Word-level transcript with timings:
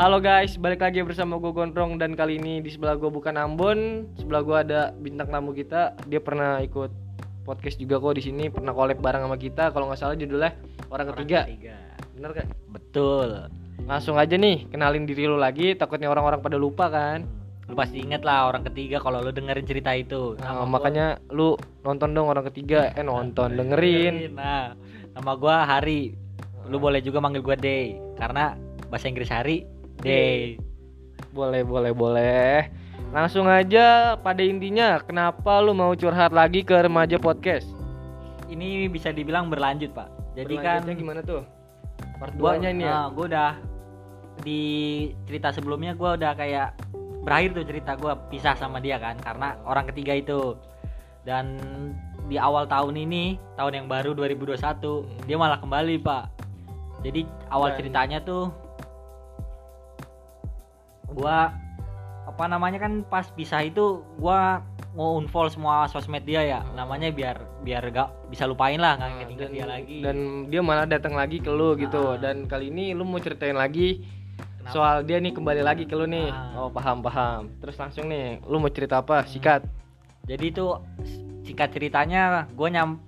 Halo 0.00 0.16
guys, 0.16 0.56
balik 0.56 0.80
lagi 0.80 1.04
bersama 1.04 1.36
gue 1.36 1.52
Gondrong 1.52 2.00
dan 2.00 2.16
kali 2.16 2.40
ini 2.40 2.64
di 2.64 2.72
sebelah 2.72 2.96
gue 2.96 3.12
bukan 3.12 3.36
Ambon, 3.36 4.08
sebelah 4.16 4.40
gue 4.40 4.56
ada 4.56 4.80
bintang 4.96 5.28
tamu 5.28 5.52
kita. 5.52 5.92
Dia 6.08 6.24
pernah 6.24 6.56
ikut 6.64 6.88
podcast 7.44 7.76
juga 7.76 8.00
kok 8.00 8.16
di 8.16 8.24
sini, 8.24 8.48
pernah 8.48 8.72
collab 8.72 8.96
bareng 8.96 9.28
sama 9.28 9.36
kita. 9.36 9.68
Kalau 9.68 9.92
nggak 9.92 10.00
salah 10.00 10.16
judulnya 10.16 10.56
orang 10.88 11.12
ketiga. 11.12 11.44
Bener 12.16 12.32
kan? 12.32 12.48
Betul. 12.72 13.52
Langsung 13.84 14.16
aja 14.16 14.40
nih, 14.40 14.72
kenalin 14.72 15.04
diri 15.04 15.28
lu 15.28 15.36
lagi. 15.36 15.76
Takutnya 15.76 16.08
orang-orang 16.08 16.40
pada 16.40 16.56
lupa 16.56 16.88
kan. 16.88 17.28
Lu 17.68 17.76
pasti 17.76 18.00
inget 18.00 18.24
lah 18.24 18.48
orang 18.48 18.64
ketiga 18.72 19.04
kalau 19.04 19.20
lu 19.20 19.36
dengerin 19.36 19.68
cerita 19.68 19.92
itu. 19.92 20.32
Nah, 20.40 20.56
Nama 20.56 20.64
gua- 20.64 20.72
makanya 20.80 21.06
lu 21.28 21.60
nonton 21.84 22.16
dong 22.16 22.32
orang 22.32 22.48
ketiga. 22.48 22.88
Eh 22.96 23.04
nonton, 23.04 23.52
dengerin. 23.52 24.32
Nah, 24.32 24.72
nama 25.12 25.32
gua 25.36 25.68
Hari. 25.68 26.16
Lu 26.72 26.80
boleh 26.80 27.04
juga 27.04 27.20
manggil 27.20 27.44
gua 27.44 27.52
Day 27.52 28.00
karena 28.16 28.56
bahasa 28.88 29.04
Inggris 29.04 29.28
Hari 29.28 29.79
Day. 30.00 30.56
Boleh, 31.30 31.62
boleh, 31.62 31.92
boleh. 31.92 32.72
Langsung 33.10 33.46
aja 33.50 34.14
pada 34.18 34.40
intinya, 34.40 35.02
kenapa 35.02 35.58
lu 35.60 35.74
mau 35.74 35.92
curhat 35.98 36.30
lagi 36.30 36.62
ke 36.62 36.74
remaja 36.78 37.18
podcast? 37.18 37.66
Ini 38.50 38.86
bisa 38.90 39.10
dibilang 39.10 39.50
berlanjut, 39.50 39.90
Pak. 39.94 40.08
Jadi 40.38 40.54
kan 40.58 40.86
gimana 40.86 41.20
tuh? 41.22 41.42
Part 42.22 42.34
gua, 42.38 42.56
2 42.56 42.62
nya 42.62 42.70
ini 42.70 42.84
ya. 42.86 42.90
nah, 42.90 43.06
gua 43.10 43.24
udah 43.26 43.52
di 44.40 44.62
cerita 45.28 45.52
sebelumnya 45.52 45.92
gua 45.92 46.16
udah 46.16 46.32
kayak 46.32 46.76
berakhir 47.26 47.60
tuh 47.60 47.64
cerita 47.68 47.92
gua 47.98 48.16
pisah 48.32 48.56
sama 48.56 48.80
dia 48.80 48.96
kan 48.96 49.18
karena 49.20 49.58
orang 49.66 49.90
ketiga 49.90 50.16
itu. 50.16 50.54
Dan 51.26 51.60
di 52.30 52.40
awal 52.40 52.64
tahun 52.70 52.96
ini, 52.96 53.36
tahun 53.58 53.84
yang 53.84 53.86
baru 53.90 54.16
2021, 54.16 55.04
dia 55.26 55.36
malah 55.36 55.58
kembali, 55.60 56.00
Pak. 56.00 56.24
Jadi 57.04 57.26
awal 57.50 57.74
Dan- 57.74 57.78
ceritanya 57.82 58.18
tuh 58.22 58.54
gua 61.12 61.52
apa 62.22 62.44
namanya 62.46 62.78
kan 62.78 63.02
pas 63.02 63.26
pisah 63.28 63.60
itu 63.60 64.00
gua 64.16 64.62
mau 64.90 65.14
unfollow 65.16 65.46
semua 65.48 65.86
sosmed 65.86 66.22
dia 66.22 66.42
ya. 66.42 66.60
Namanya 66.72 67.10
biar 67.10 67.36
biar 67.60 67.82
gak 67.88 68.10
bisa 68.26 68.42
lupain 68.44 68.76
lah 68.76 68.96
nggak 68.96 69.10
Nah, 69.12 69.22
inget 69.28 69.50
dia 69.50 69.64
lagi. 69.64 69.98
dan 70.00 70.16
dia 70.46 70.60
malah 70.60 70.82
datang 70.84 71.12
lagi 71.12 71.38
ke 71.38 71.48
lu 71.48 71.74
gitu. 71.76 71.98
Ah. 72.08 72.18
dan 72.18 72.44
kali 72.44 72.68
ini 72.68 72.90
lu 72.90 73.02
mau 73.02 73.18
ceritain 73.18 73.54
lagi 73.54 74.02
Kenapa? 74.56 74.70
soal 74.70 74.96
dia 75.02 75.16
nih 75.16 75.30
kembali 75.30 75.62
lagi 75.62 75.84
ke 75.84 75.94
lu 75.94 76.04
nih. 76.04 76.28
Ah. 76.28 76.58
oh 76.58 76.70
paham 76.70 77.00
paham. 77.00 77.50
Terus 77.58 77.76
langsung 77.76 78.06
nih 78.06 78.42
lu 78.42 78.58
mau 78.58 78.68
cerita 78.68 78.98
apa? 78.98 79.22
Sikat. 79.24 79.62
Jadi 80.22 80.44
itu 80.48 80.66
singkat 81.40 81.70
ceritanya 81.70 82.22
gue 82.48 82.68
nyam 82.68 82.98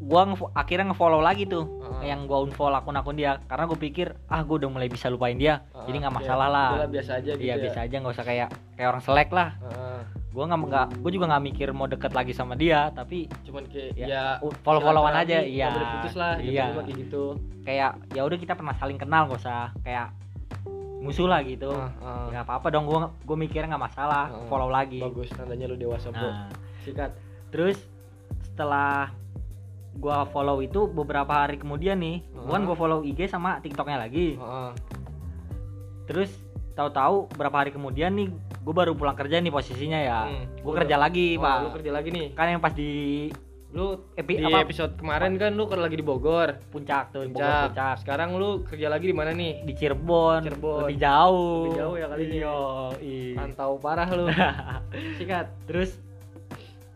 gua 0.00 0.22
nge- 0.24 0.50
akhirnya 0.52 0.86
ngefollow 0.88 1.18
lagi 1.18 1.46
tuh 1.46 1.62
Yang 2.04 2.20
gua 2.24 2.38
unfollow 2.42 2.76
akun-akun 2.76 3.14
dia. 3.14 3.38
Karena 3.44 3.64
gue 3.64 3.78
pikir 3.80 4.06
ah 4.26 4.40
gue 4.40 4.56
udah 4.56 4.68
mulai 4.68 4.86
bisa 4.86 5.06
lupain 5.06 5.34
dia. 5.34 5.62
Ah, 5.70 5.84
jadi 5.84 5.96
nggak 6.00 6.12
ya, 6.12 6.18
masalah 6.20 6.48
lah. 6.48 6.68
Udahlah, 6.74 6.90
biasa 6.90 7.10
aja 7.16 7.30
gitu 7.32 7.40
iya 7.40 7.54
ya. 7.54 7.62
biasa 7.62 7.78
aja 7.80 7.94
nggak 7.96 8.14
usah 8.14 8.24
kayak 8.24 8.48
kayak 8.74 8.88
orang 8.88 9.02
selek 9.02 9.30
lah. 9.30 9.48
Ah, 9.62 10.00
gue 10.28 10.44
nggak 10.44 10.60
nggak 10.62 10.86
gue 10.98 11.10
juga 11.10 11.24
nggak 11.28 11.44
mikir 11.44 11.68
mau 11.70 11.84
deket 11.84 12.12
lagi 12.12 12.32
sama 12.32 12.54
dia 12.54 12.88
tapi 12.90 13.28
cuman 13.44 13.68
kayak 13.68 13.92
Ya, 13.94 14.06
ya, 14.08 14.24
follow-followan 14.62 15.12
silaturahmi, 15.14 15.28
aja, 15.28 15.38
iya. 15.44 15.66
putus 15.92 16.14
lah 16.14 16.32
gitu 16.36 16.52
Iya. 16.52 16.64
kayak 16.74 16.96
gitu. 16.98 17.24
Kayak 17.62 17.90
ya 18.10 18.20
udah 18.22 18.38
kita 18.38 18.52
pernah 18.52 18.74
saling 18.74 18.96
kenal 18.96 19.28
gak 19.28 19.38
usah 19.38 19.70
kayak 19.80 20.08
musuh 20.98 21.26
lah 21.26 21.42
gitu. 21.42 21.68
Ah, 21.68 21.90
ah. 22.00 22.26
nggak 22.30 22.44
apa-apa 22.46 22.66
dong 22.70 22.86
gue 22.86 22.96
gue 23.22 23.36
mikirnya 23.36 23.68
nggak 23.70 23.84
masalah 23.86 24.30
Ah. 24.30 24.46
follow 24.46 24.66
lagi. 24.66 24.98
Bagus 24.98 25.28
tandanya 25.30 25.66
lu 25.66 25.76
dewasa 25.76 26.08
bro. 26.08 26.24
Nah. 26.24 26.48
Sikat. 26.80 27.10
Terus 27.50 27.76
setelah 28.42 29.12
gua 29.94 30.24
follow 30.24 30.58
itu 30.58 30.86
beberapa 30.86 31.32
hari 31.38 31.56
kemudian 31.56 31.96
nih 31.96 32.24
gua 32.34 32.52
kan 32.52 32.62
Ah. 32.62 32.66
gua 32.66 32.76
follow 32.76 33.00
IG 33.02 33.26
sama 33.26 33.58
TikToknya 33.58 33.98
lagi 33.98 34.36
Ah, 34.36 34.68
ah. 34.68 34.72
terus 36.04 36.30
tahu-tahu 36.72 37.28
berapa 37.30 37.52
hari 37.54 37.70
kemudian 37.70 38.12
nih 38.12 38.28
gue 38.58 38.72
baru 38.72 38.92
pulang 38.92 39.12
kerja 39.12 39.36
nih 39.36 39.50
posisinya 39.50 39.98
ya 39.98 40.20
Hmm. 40.24 40.44
gue 40.56 40.72
kerja 40.74 40.96
lagi 40.96 41.34
Oh, 41.34 41.42
pak 41.42 41.56
lu 41.58 41.68
kerja 41.74 41.90
lagi 41.92 42.08
nih 42.08 42.26
kan 42.30 42.46
yang 42.48 42.58
pas 42.58 42.72
di 42.72 43.28
lu 43.70 43.96
Epi- 44.14 44.36
di 44.36 44.44
apa? 44.46 44.62
episode 44.62 44.92
kemarin 44.94 45.34
kan 45.34 45.50
lu 45.50 45.64
lagi 45.66 45.92
di 45.94 46.02
Bogor 46.02 46.60
puncak 46.66 47.08
tuh 47.10 47.24
Bogor 47.26 47.40
Puncak. 47.40 47.62
puncak 47.68 47.94
sekarang 47.98 48.28
lu 48.34 48.62
kerja 48.62 48.86
lagi 48.86 49.04
di 49.04 49.12
mana 49.12 49.32
nih 49.32 49.60
di 49.62 49.72
Cirebon, 49.72 50.40
Cirebon. 50.42 50.80
lebih 50.84 50.98
jauh 50.98 51.64
Lebih 51.66 51.78
jauh 51.78 51.94
ya 51.94 52.06
kali 52.06 52.22
ini. 52.22 52.36
Iya. 52.38 52.56
pantau 53.34 53.72
parah 53.76 54.08
lu 54.08 54.28
sikat 55.18 55.46
terus 55.64 55.96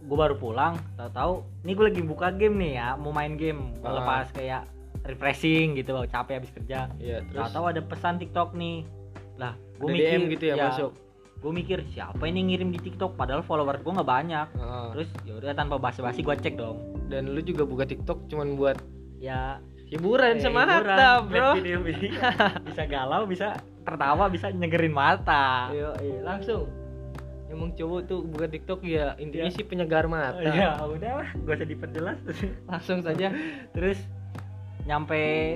gue 0.06 0.16
baru 0.16 0.38
pulang 0.38 0.78
tahu-tahu 0.94 1.42
ini 1.66 1.72
gue 1.74 1.84
lagi 1.90 2.02
buka 2.06 2.30
game 2.30 2.56
nih 2.62 2.72
ya 2.78 2.88
mau 2.94 3.10
main 3.10 3.34
game. 3.34 3.74
Ah. 3.82 3.90
lepas 3.90 4.30
kayak 4.30 4.62
refreshing 5.06 5.78
gitu 5.78 5.94
capek 6.10 6.42
habis 6.42 6.50
kerja. 6.54 6.90
Iya 6.98 7.22
terus? 7.26 7.50
Tahu-tahu 7.50 7.64
ada 7.70 7.80
pesan 7.82 8.18
TikTok 8.22 8.54
nih. 8.54 8.86
Lah 9.38 9.54
gue 9.78 9.88
mikir 9.90 10.18
DM 10.18 10.22
gitu 10.34 10.44
ya, 10.50 10.54
masuk? 10.58 10.90
Gue 11.42 11.52
mikir 11.52 11.78
siapa 11.94 12.22
ini 12.26 12.42
ngirim 12.50 12.74
di 12.74 12.80
TikTok? 12.82 13.14
Padahal 13.14 13.42
follower 13.42 13.82
gue 13.82 13.92
nggak 13.92 14.08
banyak. 14.08 14.46
Heeh. 14.54 14.86
terus 14.94 15.08
ya 15.26 15.32
udah 15.38 15.54
tanpa 15.54 15.78
basa-basi 15.78 16.22
gue 16.22 16.34
cek 16.34 16.54
dong. 16.58 16.78
Dan 17.06 17.34
lu 17.34 17.40
juga 17.42 17.62
buka 17.66 17.86
TikTok 17.86 18.30
cuman 18.30 18.58
buat 18.58 18.78
ya. 19.22 19.62
hiburan 19.86 20.38
eh, 20.38 20.42
semata 20.42 20.82
hiburan, 20.82 20.98
bro. 21.30 21.50
video 21.62 21.78
bisa 22.66 22.82
galau 22.90 23.22
bisa 23.22 23.54
tertawa 23.86 24.26
bisa 24.26 24.50
nyegerin 24.50 24.90
mata. 24.90 25.70
Iya, 25.70 25.94
iya, 26.02 26.18
langsung 26.26 26.66
emang 27.46 27.70
cowok 27.72 28.00
tuh 28.04 28.20
buka 28.22 28.46
TikTok 28.46 28.80
ya 28.82 29.14
intinya 29.16 29.48
Iya. 29.48 29.54
sih 29.54 29.64
penyegar 29.64 30.06
mata. 30.06 30.42
Ya 30.42 30.76
udah 30.82 31.12
lah. 31.22 31.28
Gue 31.34 31.52
usah 31.54 31.64
diperjelas. 31.64 32.18
Langsung 32.70 33.00
saja. 33.00 33.30
Terus 33.70 33.98
nyampe 34.84 35.54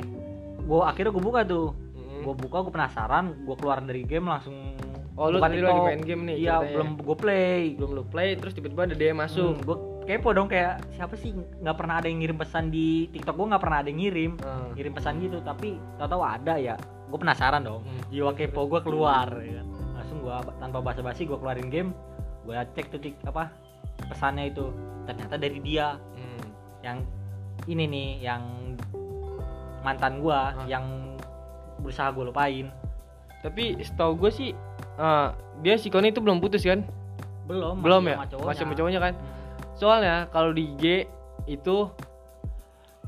gue 0.61 0.81
akhirnya 0.81 1.11
gue 1.11 1.25
buka 1.25 1.41
tuh. 1.43 1.75
Mm. 1.97 2.23
gue 2.23 2.35
buka 2.37 2.57
gue 2.63 2.73
penasaran 2.73 3.33
gue 3.43 3.57
keluar 3.57 3.81
dari 3.81 4.05
game 4.05 4.29
langsung 4.29 4.77
oh 5.17 5.29
lu 5.29 5.41
tadi 5.41 5.61
lagi 5.61 5.81
main 5.81 6.01
game 6.01 6.23
nih 6.29 6.37
iya 6.39 6.61
belum 6.61 7.01
gue 7.01 7.17
play. 7.17 7.75
Belum 7.75 7.91
lu 7.93 8.05
play 8.05 8.37
terus 8.37 8.53
tiba-tiba 8.53 8.85
ada 8.85 8.95
DM 8.95 9.17
masuk. 9.17 9.57
Gue 9.65 9.77
kepo 10.05 10.31
dong 10.31 10.47
kayak 10.47 10.85
siapa 10.95 11.15
sih? 11.15 11.33
Nggak 11.33 11.77
pernah 11.77 12.01
ada 12.01 12.07
yang 12.09 12.21
ngirim 12.21 12.39
pesan 12.39 12.69
di 12.69 13.09
TikTok. 13.11 13.35
Gue 13.35 13.47
nggak 13.51 13.63
pernah 13.63 13.79
ada 13.83 13.89
yang 13.89 14.01
ngirim. 14.01 14.33
Heeh. 14.37 14.67
ngirim 14.77 14.93
pesan 14.95 15.15
gitu 15.21 15.39
tapi 15.41 15.77
tahu-tahu 15.97 16.23
ada 16.23 16.55
ya. 16.57 16.75
Gue 17.09 17.19
penasaran 17.19 17.63
dong. 17.65 17.83
Hmm. 17.83 18.01
jiwa 18.11 18.31
kepo 18.35 18.69
gue 18.69 18.81
keluar 18.81 19.27
ya 19.41 19.61
kan. 19.61 19.67
Gue 20.31 20.39
tanpa 20.57 20.79
basa-basi 20.79 21.27
gue 21.27 21.35
keluarin 21.35 21.67
game 21.67 21.91
gue 22.47 22.55
cek 22.55 22.87
tuh 22.89 23.01
tik- 23.01 23.19
apa 23.25 23.51
pesannya 24.07 24.49
itu 24.49 24.71
ternyata 25.05 25.35
dari 25.35 25.59
dia 25.59 25.99
Hmm. 26.15 26.43
yang 26.81 26.99
ini 27.67 27.85
nih 27.85 28.09
yang 28.23 28.43
mantan 29.81 30.21
gua 30.21 30.55
Ah. 30.55 30.67
yang 30.67 30.87
berusaha 31.79 32.09
gue 32.11 32.25
lupain 32.25 32.67
tapi 33.41 33.75
setahu 33.81 34.15
gue 34.17 34.31
sih 34.31 34.51
eh, 34.97 35.29
dia 35.61 35.75
si 35.75 35.89
Koni 35.89 36.09
itu 36.09 36.21
belum 36.21 36.39
putus 36.39 36.63
kan 36.63 36.85
belum 37.45 37.83
belum 37.83 38.03
masih 38.03 38.07
ya 38.07 38.17
sama 38.17 38.27
cowoknya. 38.29 38.47
masih 38.47 38.63
sama 38.63 38.75
cowoknya 38.75 39.01
kan 39.01 39.13
Hmm. 39.13 39.29
soalnya 39.75 40.17
kalau 40.31 40.51
di 40.53 40.71
IG 40.71 40.85
itu 41.49 41.77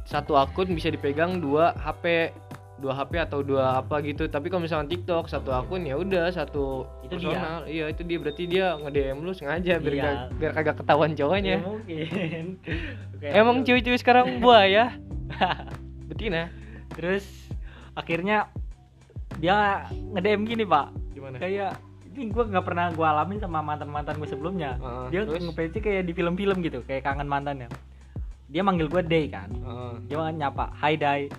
satu 0.03 0.35
akun 0.35 0.67
bisa 0.69 0.89
dipegang 0.89 1.39
dua 1.39 1.77
HP 1.79 2.35
dua 2.83 2.99
HP 2.99 3.13
atau 3.23 3.41
dua 3.41 3.79
apa 3.79 4.03
gitu. 4.03 4.27
Tapi 4.27 4.51
kalau 4.51 4.61
misalnya 4.61 4.91
TikTok 4.91 5.25
satu 5.27 5.51
akun 5.51 5.83
ya 5.83 5.95
udah 5.95 6.27
satu 6.29 6.85
Itu 7.01 7.15
personal. 7.17 7.63
Iya 7.65 7.87
itu 7.89 8.03
dia. 8.03 8.19
Berarti 8.19 8.43
dia 8.45 8.67
nge 8.75 8.91
DM 8.91 9.19
lu 9.19 9.31
sengaja 9.31 9.79
biar 9.79 9.95
Iya. 9.95 10.03
gak- 10.05 10.29
biar 10.37 10.53
kagak 10.53 10.77
ketahuan 10.77 11.11
Ya, 11.11 11.17
cowoknya 11.17 11.57
mungkin. 11.63 12.45
Kayak 13.23 13.35
emang 13.39 13.57
cuy-cuy 13.63 13.97
sekarang 13.97 14.27
buaya 14.43 14.99
betina. 16.11 16.51
Terus 16.91 17.25
akhirnya 17.93 18.51
dia 19.39 19.87
nge-DM 19.89 20.43
gini 20.45 20.65
pak. 20.65 20.91
Gimana? 21.13 21.39
Kayak 21.39 21.79
ini 22.13 22.29
gue 22.29 22.45
nggak 22.45 22.61
pernah 22.63 22.91
gue 22.91 23.07
alamin 23.07 23.39
sama 23.39 23.65
mantan 23.65 23.89
mantan 23.89 24.19
gue 24.19 24.29
sebelumnya 24.29 24.77
Heeh, 24.77 25.07
dia 25.09 25.21
terus? 25.25 25.41
nge 25.41 25.81
kayak 25.81 26.05
di 26.05 26.13
film-film 26.13 26.61
gitu 26.61 26.83
kayak 26.83 27.03
kangen 27.03 27.25
mantannya. 27.25 27.73
Dia 28.53 28.61
manggil 28.61 28.85
gue 28.85 29.01
Day 29.01 29.31
kan. 29.31 29.49
Heeh. 29.49 29.93
dia 30.05 30.19
nyapa 30.29 30.69
Hai 30.75 30.95
Day 30.95 31.33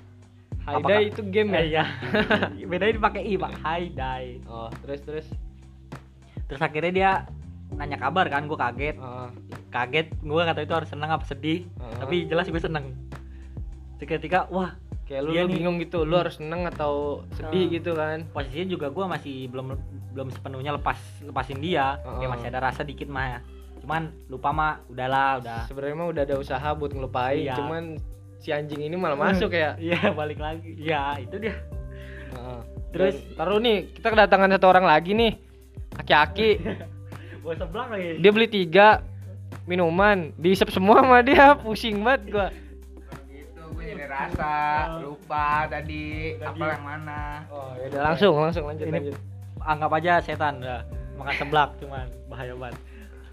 Hai 0.64 0.74
Apakah- 0.74 0.96
Dai 0.96 1.06
itu 1.06 1.22
game 1.26 1.50
ya? 1.52 1.62
Iya. 1.62 1.84
Bedanya 2.70 2.94
dipakai 2.96 3.22
i 3.22 3.36
pak. 3.36 3.52
Hai 3.60 3.92
Day 3.92 4.40
oh 4.46 4.72
terus 4.80 5.00
terus? 5.02 5.28
Terus 6.46 6.62
akhirnya 6.62 6.92
dia 6.92 7.12
nanya 7.74 7.98
kabar 7.98 8.28
kan 8.28 8.46
gue 8.46 8.56
kaget. 8.56 8.96
Heeh. 8.96 9.30
kaget 9.70 10.08
gue 10.16 10.42
tahu 10.46 10.64
itu 10.64 10.76
harus 10.76 10.88
seneng 10.88 11.10
apa 11.10 11.26
sedih. 11.26 11.68
Heeh. 11.68 11.96
tapi 12.00 12.16
jelas 12.26 12.48
gue 12.48 12.62
seneng. 12.62 12.96
Seketika 13.98 14.48
wah 14.48 14.72
kayak 15.04 15.22
lu, 15.22 15.30
lu 15.30 15.42
nih- 15.42 15.52
bingung 15.54 15.78
gitu 15.78 16.04
lu 16.04 16.16
harus 16.16 16.40
seneng 16.40 16.64
atau 16.66 17.28
sedih 17.34 17.68
Hmm. 17.68 17.74
gitu 17.74 17.92
kan? 17.94 18.24
posisinya 18.30 18.68
juga 18.70 18.88
gue 18.88 19.06
masih 19.06 19.36
belum 19.48 19.68
belum 20.12 20.28
sepenuhnya 20.30 20.72
lepas 20.74 20.96
lepasin 21.22 21.60
dia. 21.60 22.00
Heeh. 22.00 22.18
kayak 22.20 22.32
masih 22.32 22.48
ada 22.48 22.60
rasa 22.64 22.82
dikit 22.82 23.08
mah. 23.08 23.44
Cuman 23.80 24.02
lupa 24.26 24.50
mah 24.50 24.80
udahlah 24.88 25.44
udah. 25.44 25.68
Sebenarnya 25.68 25.96
mah 25.98 26.08
udah 26.08 26.24
ada 26.24 26.36
usaha 26.38 26.70
buat 26.72 26.88
ngelupain 26.90 27.44
Iya. 27.44 27.60
cuman 27.60 28.00
si 28.44 28.52
anjing 28.52 28.84
ini 28.84 29.00
malah 29.00 29.16
masuk 29.16 29.56
ya? 29.56 29.80
Iya 29.80 30.12
balik 30.12 30.36
lagi. 30.38 30.76
Ya 30.76 31.16
itu 31.16 31.40
dia. 31.40 31.56
Heeh. 32.36 32.60
Terus- 32.92 33.24
Dan 33.24 33.38
taruh 33.40 33.58
nih 33.58 33.88
kita 33.90 34.08
kedatangan 34.12 34.52
satu 34.52 34.68
orang 34.68 34.84
lagi 34.84 35.16
nih. 35.16 35.34
Aki-aki. 35.96 36.50
Lagi. 37.44 38.24
Dia 38.24 38.32
beli 38.32 38.48
tiga 38.48 39.04
minuman. 39.64 40.32
Diisep 40.36 40.72
semua 40.72 41.04
sama 41.04 41.20
dia. 41.20 41.56
Pusing 41.56 42.00
banget 42.00 42.22
gua. 42.32 42.48
Gitu 43.28 43.62
gue 43.76 43.84
Jadi 43.84 44.06
rasa, 44.08 44.52
lupa 45.00 45.68
tadi. 45.68 46.40
Tadi. 46.40 46.48
apa 46.60 46.64
yang 46.72 46.84
mana. 46.84 47.44
oh 47.52 47.76
ya 47.76 47.86
udah 47.92 48.02
langsung 48.08 48.34
langsung 48.40 48.64
lanjut 48.64 48.88
Ini- 48.88 48.96
lanjut. 48.96 49.16
anggap 49.60 49.92
aja 49.92 50.14
setan 50.20 50.64
udah. 50.64 50.88
Makan 51.14 51.36
seblak 51.36 51.70
cuman 51.80 52.08
bahaya 52.28 52.56
banget. 52.56 52.80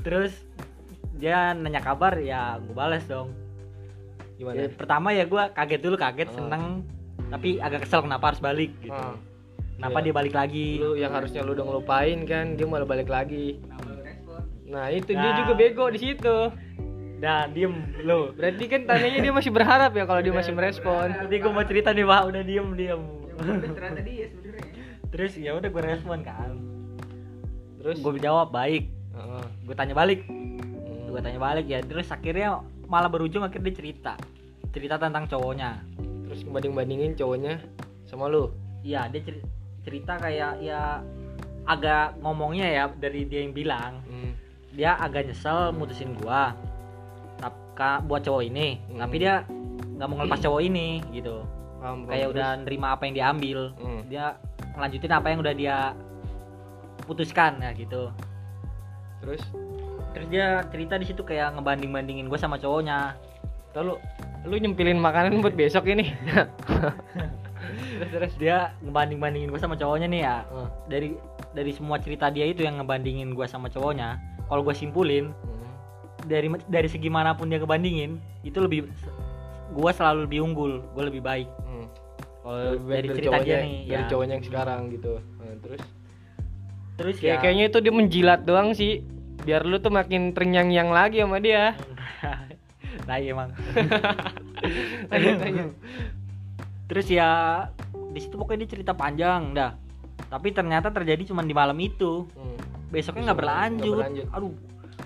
Terus 0.02 0.32
dia 1.14 1.54
nanya 1.54 1.78
kabar 1.78 2.18
ya 2.18 2.58
gue 2.58 2.72
balas 2.72 3.06
dong 3.06 3.30
gimana? 4.40 4.56
Ya, 4.56 4.68
pertama 4.70 5.08
ya 5.10 5.24
gue 5.24 5.42
kaget 5.52 5.80
dulu 5.80 5.96
kaget 5.96 6.28
Oh. 6.28 6.34
seneng. 6.34 6.64
Tapi 7.28 7.48
agak 7.58 7.84
kesel 7.84 8.00
kenapa 8.00 8.24
harus 8.26 8.40
balik 8.40 8.72
gitu. 8.80 8.90
Ah, 8.90 9.14
kenapa 9.76 9.98
iya. 10.00 10.04
dia 10.04 10.14
balik 10.16 10.34
lagi? 10.34 10.68
Lu 10.76 10.96
yang 10.96 11.12
harusnya 11.12 11.40
lu 11.40 11.52
udah 11.52 11.62
ngelupain 11.62 12.18
kan 12.24 12.56
dia 12.56 12.64
malah 12.64 12.84
balik 12.84 13.06
lagi. 13.06 13.60
Kenapa 13.60 13.86
lu 13.86 14.02
respon? 14.02 14.40
nah 14.64 14.86
itu 14.88 15.10
dia 15.10 15.20
Nah. 15.26 15.36
juga 15.38 15.52
bego 15.52 15.84
di 15.86 16.00
situ. 16.00 16.36
Dan 17.20 17.52
diem 17.52 17.74
lu. 18.00 18.32
Berarti 18.32 18.64
kan 18.64 18.80
tandanya 18.82 19.20
dia 19.20 19.28
masih 19.30 19.52
berharap 19.52 19.92
ya 19.92 20.04
kalau 20.04 20.18
dia 20.18 20.32
masih 20.32 20.50
merespon. 20.50 21.12
Jadi 21.12 21.36
gue 21.36 21.52
mau 21.52 21.62
cerita 21.62 21.92
nih 21.92 22.02
pak 22.02 22.22
udah 22.24 22.42
diem 22.42 22.68
diem. 22.74 23.02
Ternyata 23.36 24.00
dia 24.00 24.26
sebenarnya. 24.26 24.68
terus 25.10 25.32
ya 25.34 25.50
udah 25.52 25.68
gue 25.68 25.82
respon 25.84 26.18
kan. 26.22 26.50
Terus? 27.76 27.96
Gue 27.98 28.16
jawab 28.16 28.50
baik. 28.50 28.88
Heeh. 29.10 29.44
gue 29.62 29.74
tanya 29.74 29.92
balik. 29.92 30.24
Hmm. 30.24 31.08
gue 31.08 31.20
tanya 31.20 31.38
balik 31.38 31.66
ya. 31.66 31.78
Terus 31.80 32.08
akhirnya 32.08 32.64
malah 32.90 33.06
berujung 33.06 33.40
akhirnya 33.40 33.70
dia 33.70 33.76
cerita 33.76 34.12
cerita 34.70 34.98
tentang 34.98 35.24
cowoknya 35.24 35.78
terus 36.26 36.42
banding 36.44 36.74
bandingin 36.74 37.12
cowoknya 37.14 37.62
sama 38.04 38.26
lu 38.26 38.50
Iya, 38.80 39.06
dia 39.06 39.20
ceri- 39.20 39.44
cerita 39.80 40.16
kayak 40.16 40.58
ya 40.58 41.04
agak 41.62 42.16
ngomongnya 42.18 42.66
ya 42.66 42.84
dari 42.90 43.24
dia 43.24 43.44
yang 43.44 43.52
bilang 43.52 44.00
Hmm. 44.02 44.32
dia 44.72 44.96
agak 44.96 45.28
nyesel 45.28 45.70
mutusin 45.70 46.16
gua 46.16 46.56
Tap- 47.38 48.02
buat 48.02 48.20
cowok 48.20 48.42
ini 48.42 48.76
Hmm. 48.88 48.98
tapi 48.98 49.16
dia 49.18 49.44
nggak 49.96 50.06
mau 50.06 50.16
ngelepas 50.16 50.40
cowok 50.40 50.60
ini 50.62 50.88
gitu 51.12 51.44
paham. 51.76 52.04
kayak 52.04 52.20
Terus? 52.22 52.34
udah 52.34 52.48
nerima 52.60 52.86
apa 52.90 53.02
yang 53.04 53.14
diambil 53.14 53.58
Hmm. 53.76 54.00
dia 54.06 54.36
ngelanjutin 54.74 55.12
apa 55.12 55.26
yang 55.28 55.38
udah 55.40 55.54
dia 55.54 55.76
putuskan 57.04 57.58
ya 57.58 57.70
gitu 57.72 58.08
terus 59.20 59.42
terus 60.10 60.28
dia 60.28 60.46
cerita 60.66 60.94
di 60.94 61.04
situ 61.04 61.20
kayak 61.20 61.54
ngebanding 61.54 61.90
bandingin 61.90 62.26
gue 62.26 62.36
sama 62.36 62.56
cowoknya 62.56 63.14
Tau 63.70 63.94
lu 64.42 64.56
nyempilin 64.56 64.98
makanan 64.98 65.38
buat 65.38 65.54
besok 65.54 65.86
ini 65.86 66.10
terus 66.26 68.10
terus 68.12 68.32
dia 68.34 68.74
ngebanding 68.80 69.18
bandingin 69.18 69.48
gue 69.48 69.58
sama 69.58 69.74
cowoknya 69.74 70.06
nih 70.06 70.22
ya 70.22 70.36
Oh. 70.48 70.66
dari 70.86 71.14
dari 71.50 71.70
semua 71.70 71.96
cerita 71.96 72.26
dia 72.28 72.44
itu 72.44 72.60
yang 72.60 72.78
ngebandingin 72.78 73.30
gue 73.30 73.44
sama 73.44 73.66
cowoknya 73.66 74.18
kalau 74.44 74.62
gue 74.62 74.72
simpulin 74.72 75.30
Hmm. 75.30 75.70
dari 76.24 76.48
dari 76.66 76.88
segi 76.88 77.06
mana 77.06 77.32
pun 77.32 77.46
dia 77.46 77.58
ngebandingin 77.58 78.16
itu 78.42 78.58
lebih 78.58 78.90
gue 79.70 79.90
selalu 79.92 80.26
lebih 80.26 80.40
unggul 80.42 80.82
gue 80.90 81.04
lebih 81.06 81.22
baik 81.22 81.46
Hmm. 81.60 81.86
kalau 82.40 82.58
baik 82.80 82.90
dari 82.90 83.08
cerita 83.12 83.20
dia 83.20 83.30
cowoknya- 83.30 83.62
nih 83.62 83.76
dari 83.84 84.02
ya. 84.02 84.08
cowoknya 84.08 84.34
yang 84.34 84.44
sekarang 84.44 84.80
gitu 84.90 85.12
Nah, 85.36 85.54
terus 85.60 85.82
terus 86.96 87.16
ya 87.18 87.28
ya 87.28 87.34
kayaknya 87.38 87.64
itu 87.68 87.78
dia 87.78 87.92
menjilat 87.92 88.40
doang 88.42 88.72
sih 88.72 89.04
biar 89.40 89.62
lu 89.62 89.76
tuh 89.76 89.88
makin 89.88 90.30
terngiang-ngiang 90.30 90.90
lagi 90.90 91.20
sama 91.20 91.38
dia. 91.38 91.74
Nah 93.00 93.16
iya, 93.16 93.32
emang 93.32 93.50
terus 96.90 97.06
ya 97.06 97.64
di 98.10 98.18
situ 98.18 98.34
pokoknya 98.34 98.66
dia 98.66 98.70
cerita 98.70 98.92
panjang 98.92 99.54
dah. 99.54 99.74
Tapi 100.26 100.50
ternyata 100.50 100.90
terjadi 100.90 101.22
cuma 101.24 101.42
di 101.42 101.54
malam 101.54 101.78
itu. 101.78 102.26
Hmm. 102.34 102.58
besoknya 102.90 103.30
nggak 103.30 103.38
berlanjut. 103.38 103.98
berlanjut. 104.02 104.26
aduh 104.30 104.52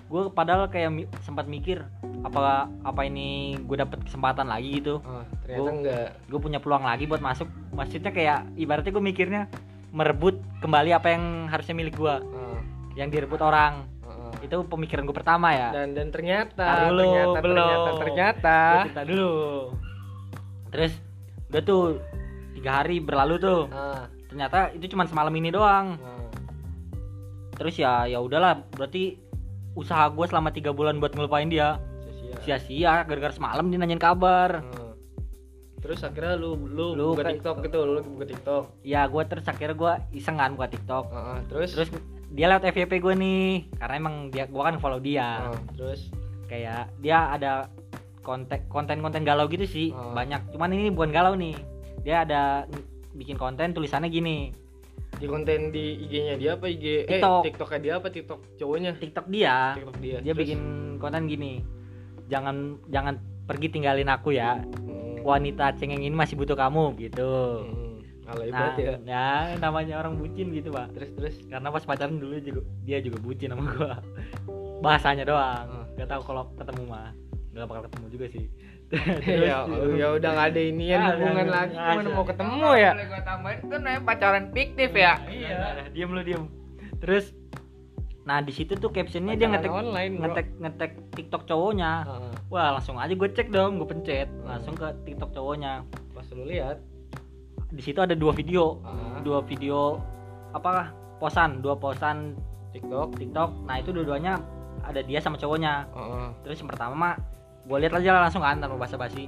gue 0.05 0.23
padahal 0.33 0.73
kayak 0.73 0.91
mi- 0.91 1.11
sempat 1.21 1.45
mikir 1.45 1.85
apa 2.25 2.65
apa 2.81 3.01
ini 3.05 3.61
gue 3.61 3.77
dapet 3.77 4.01
kesempatan 4.01 4.49
lagi 4.49 4.81
gitu? 4.81 5.05
Oh, 5.05 5.21
ternyata 5.45 5.61
Gua- 5.61 5.73
enggak 5.77 6.09
gue 6.25 6.41
punya 6.41 6.59
peluang 6.59 6.85
lagi 6.85 7.05
buat 7.05 7.21
masuk. 7.21 7.45
Maksudnya 7.73 8.09
kayak 8.09 8.49
ibaratnya 8.57 8.89
gue 8.89 9.05
mikirnya 9.05 9.43
merebut 9.93 10.41
kembali 10.61 10.91
apa 10.91 11.13
yang 11.13 11.25
harusnya 11.47 11.77
milik 11.77 11.95
gue 11.95 12.15
Oh, 12.17 12.57
yang 12.97 13.13
direbut 13.13 13.39
orang. 13.39 13.85
Itu 14.45 14.57
pemikiran 14.63 15.03
gue 15.03 15.13
pertama 15.13 15.49
ya. 15.51 15.73
Dan 15.73 15.93
dan 15.93 16.09
ternyata 16.09 16.87
dulu, 16.87 17.01
ternyata, 17.03 17.39
belum. 17.41 17.57
ternyata. 17.57 17.97
Ternyata 17.97 18.55
Gua 18.55 18.85
cerita 18.85 19.03
dulu. 19.05 19.33
Terus 20.69 20.93
udah 21.49 21.63
tuh 21.63 21.83
tiga 22.53 22.71
hari 22.79 22.97
berlalu 22.99 23.35
tuh. 23.39 23.61
Ah, 23.69 24.05
ternyata 24.27 24.71
itu 24.71 24.87
cuma 24.89 25.05
semalam 25.05 25.33
ini 25.33 25.49
doang. 25.49 25.97
Ah. 25.99 26.13
terus 27.55 27.79
ya 27.79 28.03
ya 28.05 28.19
udahlah 28.19 28.67
berarti 28.75 29.15
usaha 29.75 30.11
gue 30.11 30.27
selama 30.27 30.51
tiga 30.51 30.71
bulan 30.71 30.99
buat 30.99 31.15
ngelupain 31.15 31.47
dia. 31.47 31.79
Sia-sia. 32.43 33.07
Gara-gara 33.07 33.31
semalam 33.31 33.67
dia 33.67 33.79
nanyain 33.79 33.99
kabar. 33.99 34.61
Hmm. 34.61 34.83
terus 35.79 36.01
akhirnya 36.01 36.35
lu 36.35 36.57
lu, 36.57 36.97
Lu 36.97 37.13
buka 37.13 37.29
kayak- 37.29 37.39
TikTok 37.39 37.57
gitu 37.63 37.79
lu 37.85 38.01
buka 38.01 38.25
TikTok. 38.25 38.65
Ya 38.81 39.05
gue 39.05 39.23
terus 39.23 39.45
akhirnya 39.45 39.77
gue 39.77 39.93
iseng 40.17 40.35
kan 40.35 40.57
buka 40.57 40.67
TikTok. 40.67 41.05
Ah, 41.13 41.37
ah. 41.37 41.39
terus? 41.45 41.77
Terus 41.77 41.93
dia 42.35 42.51
lewat 42.51 42.67
FYP 42.69 42.99
gue 42.99 43.15
nih 43.15 43.47
karena 43.79 43.95
emang 43.97 44.15
dia 44.29 44.45
gue 44.45 44.59
kan 44.59 44.75
follow 44.77 44.99
dia. 44.99 45.47
Ah, 45.47 45.59
terus? 45.73 46.11
Kayak 46.45 46.91
dia 46.99 47.31
ada 47.31 47.71
konten 48.21 48.59
konten-konten 48.67 49.23
galau 49.23 49.47
gitu 49.47 49.63
sih 49.65 49.89
Oh. 49.91 50.11
banyak. 50.13 50.51
Cuman 50.51 50.75
ini 50.75 50.91
bukan 50.91 51.15
galau 51.15 51.33
nih 51.33 51.55
dia 52.03 52.27
ada 52.27 52.67
bikin 53.13 53.39
konten 53.39 53.71
tulisannya 53.71 54.11
gini. 54.11 54.51
Di 55.15 55.31
konten 55.31 55.71
di 55.71 56.03
IG-nya 56.03 56.35
dia 56.35 56.59
apa? 56.59 56.67
IG 56.67 57.07
TikTok. 57.07 57.39
eh 57.39 57.45
TikToknya 57.47 57.79
dia 57.79 57.93
apa? 57.95 58.09
TikTok 58.11 58.41
cowoknya? 58.59 58.91
TikTok 58.99 59.27
dia. 59.31 59.79
TikTok 59.79 59.97
dia. 60.03 60.17
Dia 60.19 60.27
Terus? 60.27 60.41
bikin 60.43 60.61
konten 60.99 61.23
gini. 61.25 61.63
Jangan 62.27 62.83
jangan 62.91 63.15
pergi 63.47 63.69
tinggalin 63.71 64.11
aku 64.11 64.35
ya. 64.35 64.59
Hmm. 64.59 65.03
wanita 65.25 65.73
cengeng 65.75 66.05
ini 66.05 66.13
masih 66.13 66.37
butuh 66.37 66.53
kamu 66.53 66.99
gitu. 67.01 67.33
Hmm. 67.63 67.94
Alay 68.27 68.49
nah 68.49 68.73
banget 68.73 68.75
ya. 68.79 68.95
ya 69.05 69.29
namanya 69.59 69.95
orang 69.99 70.15
bucin 70.15 70.49
gitu 70.51 70.69
pak. 70.69 70.89
Terus 70.93 71.11
terus? 71.13 71.35
Karena 71.45 71.69
pas 71.69 71.83
pacaran 71.83 72.17
dulu 72.17 72.37
juga 72.39 72.61
dia 72.83 72.99
juga 72.99 73.19
bucin 73.19 73.49
sama 73.49 73.65
gua. 73.69 73.95
Bahasanya 74.81 75.25
doang. 75.25 75.67
Hmm. 75.67 75.85
gak 75.95 76.09
tahu 76.09 76.23
kalau 76.25 76.43
ketemu 76.55 76.83
mah 76.85 77.11
nggak 77.51 77.67
bakal 77.67 77.83
ketemu 77.87 78.07
juga 78.11 78.27
sih. 78.29 78.45
Ya 79.25 79.67
ya 79.95 80.07
udah 80.13 80.31
nggak 80.31 80.49
ada 80.51 80.61
inian 80.63 80.99
Ah, 80.99 81.09
hubungan 81.13 81.45
ada- 81.45 81.55
lagi. 81.57 81.75
Ada. 81.75 81.91
gimana 81.91 82.09
mau 82.11 82.25
ketemu 82.25 82.69
ya? 82.77 82.93
Boleh 82.93 83.07
gua 83.07 83.23
tambahin 83.23 83.59
itu 83.61 83.77
namanya 83.77 84.01
pacaran 84.03 84.45
fiktif 84.51 84.91
ya. 84.93 85.13
iya. 85.27 85.57
Diem 85.91 86.11
lu 86.11 86.23
diem 86.23 86.45
terus 86.97 87.35
nah 88.25 88.41
di 88.41 88.51
situ 88.51 88.73
tuh 88.75 88.89
captionnya 88.89 89.37
dia 89.37 89.45
ngetek 89.47 89.69
online, 89.69 90.17
bro. 90.17 90.33
ngetek 90.33 90.47
ngetek 90.57 90.93
tiktok 91.13 91.43
cowoknya. 91.45 91.93
Ah, 92.03 92.33
wah 92.49 92.69
langsung 92.73 92.97
aja 92.97 93.11
gue 93.11 93.29
cek 93.31 93.49
dong 93.49 93.77
gue 93.77 93.85
pencet. 93.87 94.29
Langsung 94.43 94.73
ke 94.73 94.89
tiktok 95.05 95.31
cowoknya. 95.31 95.85
Pas 96.11 96.25
lu 96.31 96.45
lihat 96.45 96.81
di 97.75 97.83
situ 97.83 97.99
ada 97.99 98.15
dua 98.15 98.31
video. 98.31 98.79
Ah, 98.87 99.19
dua 99.21 99.43
video 99.43 99.99
apa 100.55 100.95
posan 101.19 101.59
dua 101.59 101.75
posan 101.75 102.39
TikTok 102.71 103.19
tiktok. 103.19 103.51
Nah 103.67 103.83
itu 103.83 103.91
dua-duanya 103.91 104.39
ada 104.87 105.01
dia 105.03 105.19
sama 105.19 105.35
cowoknya. 105.39 105.91
Ah. 105.91 106.31
terus 106.47 106.63
yang 106.63 106.71
pertama 106.71 107.19
gue 107.65 107.77
lihat 107.81 107.97
aja 107.97 108.21
langsung 108.21 108.43
kan 108.45 108.63
tanpa 108.63 108.79
basa-basi. 108.79 109.27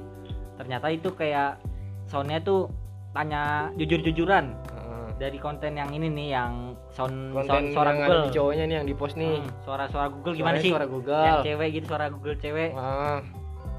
Ternyata 0.56 0.86
itu 0.92 1.10
kayak 1.12 1.58
soundnya 2.06 2.38
tuh 2.40 2.70
tanya 3.16 3.72
jujur-jujuran 3.80 4.52
ah. 4.70 5.08
dari 5.16 5.40
konten 5.40 5.74
yang 5.74 5.90
ini 5.90 6.06
nih 6.12 6.28
yang 6.36 6.76
sound, 6.92 7.32
sound 7.48 7.72
suara 7.72 7.90
yang 7.96 8.00
ada 8.04 8.06
Google. 8.06 8.24
di 8.28 8.30
cowoknya 8.36 8.64
nih 8.68 8.76
yang 8.82 8.86
di 8.86 8.94
post 8.94 9.14
nih. 9.16 9.40
Hmm, 9.40 9.50
suara-suara 9.64 10.08
Google 10.12 10.34
gimana 10.36 10.56
sih? 10.60 10.70
suara 10.70 10.86
Google. 10.86 11.24
Yang 11.24 11.38
cewek 11.48 11.68
gitu 11.80 11.86
suara 11.88 12.06
Google 12.12 12.36
cewek. 12.38 12.70
Ah, 12.76 13.20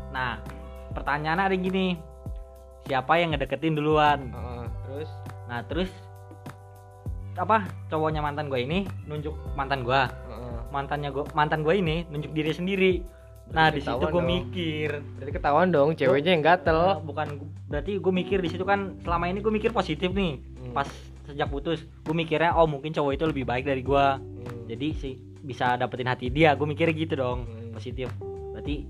nah 0.09 0.41
pertanyaannya 0.97 1.45
ada 1.53 1.57
gini. 1.57 1.87
Siapa 2.87 3.19
yang 3.19 3.35
ngedeketin 3.35 3.75
duluan? 3.75 4.31
Ah, 4.31 4.56
terus? 4.97 5.11
Nah 5.45 5.59
terus 5.69 5.91
apa 7.37 7.69
cowoknya 7.93 8.25
mantan 8.25 8.49
gue 8.49 8.57
ini 8.65 8.89
nunjuk 9.05 9.37
mantan 9.53 9.85
gue 9.85 9.93
ah. 9.93 10.09
mantannya 10.73 11.13
gue 11.13 11.21
mantan 11.37 11.61
gue 11.61 11.77
ini 11.77 12.09
nunjuk 12.09 12.33
diri 12.33 12.49
sendiri. 12.49 12.93
Nah 13.53 13.69
di 13.69 13.79
situ 13.79 14.01
gue 14.01 14.23
mikir. 14.25 14.89
Berarti 15.21 15.31
ketahuan 15.31 15.69
dong 15.69 15.93
ceweknya 15.93 16.33
yang 16.33 16.43
gatel. 16.43 16.97
Eh, 16.97 16.99
bukan 17.05 17.27
berarti 17.69 18.01
gue 18.01 18.13
mikir 18.13 18.41
di 18.41 18.49
situ 18.49 18.65
kan 18.65 18.97
selama 19.05 19.29
ini 19.29 19.39
gue 19.45 19.53
mikir 19.53 19.69
positif 19.69 20.09
nih. 20.11 20.41
Hmm. 20.67 20.73
pas 20.75 20.89
sejak 21.23 21.47
putus 21.47 21.79
gue 22.03 22.15
mikirnya 22.15 22.51
oh 22.57 22.67
mungkin 22.67 22.91
cowok 22.91 23.11
itu 23.15 23.25
lebih 23.29 23.45
baik 23.47 23.63
dari 23.69 23.83
gue 23.85 24.05
Hmm. 24.19 24.63
jadi 24.67 24.87
sih 24.95 25.15
bisa 25.43 25.75
dapetin 25.79 26.07
hati 26.07 26.27
dia 26.27 26.55
gue 26.57 26.67
mikirnya 26.67 26.95
gitu 26.97 27.13
dong 27.15 27.45
Hmm. 27.45 27.71
positif. 27.71 28.09
Berarti 28.51 28.83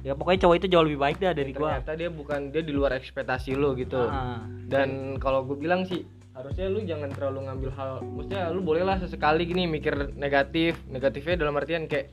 ya 0.00 0.16
pokoknya 0.16 0.48
cowok 0.48 0.56
itu 0.58 0.66
jauh 0.72 0.84
lebih 0.84 1.00
baik 1.00 1.16
dah 1.20 1.36
dari 1.36 1.52
gue 1.52 1.60
ternyata 1.62 1.92
dia 1.94 2.10
bukan 2.10 2.50
dia 2.50 2.62
di 2.64 2.72
luar 2.72 2.96
ekspektasi 2.96 3.54
lo 3.54 3.76
gitu. 3.76 4.00
Ah, 4.08 4.42
dan 4.66 5.20
kalau 5.20 5.44
gue 5.44 5.54
bilang 5.60 5.84
sih 5.84 6.02
harusnya 6.32 6.64
lu 6.72 6.80
jangan 6.88 7.12
terlalu 7.12 7.44
ngambil 7.44 7.70
hal 7.76 7.90
maksudnya 8.00 8.48
lu 8.48 8.64
boleh 8.64 8.82
lah 8.82 8.96
sesekali 8.98 9.44
gini 9.44 9.68
mikir 9.68 10.16
negatif. 10.16 10.80
Negatifnya 10.88 11.36
dalam 11.38 11.54
artian 11.60 11.86
kayak 11.86 12.10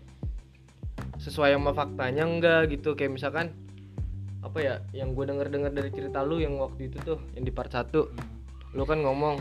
sesuai 1.17 1.55
sama 1.55 1.71
faktanya 1.71 2.27
enggak 2.27 2.69
gitu. 2.75 2.93
Kayak 2.93 3.15
misalkan 3.15 3.55
apa 4.39 4.59
ya 4.59 4.75
yang 4.95 5.15
gue 5.15 5.25
denger 5.27 5.47
dengar 5.51 5.71
dari 5.71 5.91
cerita 5.91 6.23
lu 6.23 6.39
yang 6.39 6.55
waktu 6.59 6.87
itu 6.87 6.97
tuh 7.03 7.19
yang 7.35 7.43
di 7.43 7.51
part 7.51 7.75
1 7.75 7.91
lu 8.71 8.83
kan 8.87 9.03
ngomong 9.03 9.35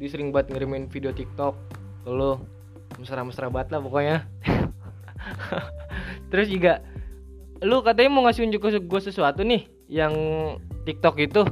dia 0.00 0.08
sering 0.08 0.32
banget 0.32 0.56
ngirimin 0.56 0.88
video 0.88 1.12
TikTok 1.12 1.54
ke 2.04 2.10
lu. 2.10 2.36
Mesra-mesra 3.00 3.48
banget 3.48 3.72
lah 3.72 3.80
pokoknya. 3.80 4.18
Terus 6.30 6.48
juga 6.52 6.84
lu 7.62 7.80
katanya 7.80 8.10
mau 8.10 8.22
ngasih 8.26 8.42
unjuk 8.44 8.60
ke 8.60 8.78
gue 8.78 9.00
sesuatu 9.00 9.46
nih 9.46 9.66
yang 9.86 10.12
TikTok 10.82 11.16
itu 11.22 11.42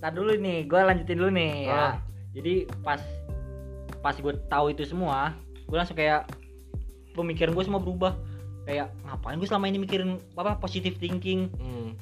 Ntar 0.00 0.16
dulu 0.16 0.32
nih, 0.32 0.64
gue 0.64 0.80
lanjutin 0.80 1.16
dulu 1.20 1.28
nih 1.28 1.68
ya. 1.68 1.76
Ah. 1.76 1.94
Jadi 2.32 2.64
pas 2.80 3.04
pas 4.00 4.16
gue 4.16 4.32
tahu 4.48 4.72
itu 4.72 4.88
semua, 4.88 5.36
gue 5.68 5.76
langsung 5.76 5.92
kayak 5.92 6.24
pemikiran 7.12 7.52
gue 7.52 7.64
semua 7.68 7.84
berubah. 7.84 8.16
Kayak 8.64 8.96
ngapain 9.04 9.36
gue 9.36 9.44
selama 9.44 9.68
ini 9.68 9.76
mikirin 9.76 10.16
apa 10.40 10.56
positive 10.56 10.96
thinking? 10.96 11.52
Hmm. 11.60 11.92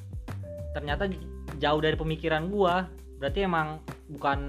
Ternyata 0.71 1.11
jauh 1.59 1.81
dari 1.83 1.99
pemikiran 1.99 2.47
gue. 2.47 2.73
Berarti 3.19 3.43
emang 3.43 3.83
bukan 4.07 4.39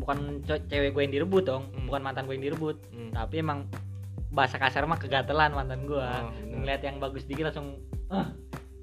bukan 0.00 0.40
ce- 0.48 0.64
cewek 0.72 0.96
gue 0.96 1.02
yang 1.04 1.12
direbut 1.12 1.44
dong, 1.44 1.68
Hmm. 1.76 1.84
bukan 1.84 2.00
mantan 2.00 2.24
gue 2.24 2.40
yang 2.40 2.48
direbut. 2.48 2.80
Hmm. 2.88 3.12
Tapi 3.12 3.44
emang 3.44 3.68
bahasa 4.32 4.56
kasar 4.56 4.88
mah 4.88 4.96
kegatelan 4.96 5.52
mantan 5.52 5.84
gue. 5.84 6.00
Oh. 6.00 6.32
Ngeliat 6.56 6.80
yang 6.80 6.96
bagus 6.96 7.28
dikit 7.28 7.52
langsung 7.52 7.76
ah, 8.14 8.26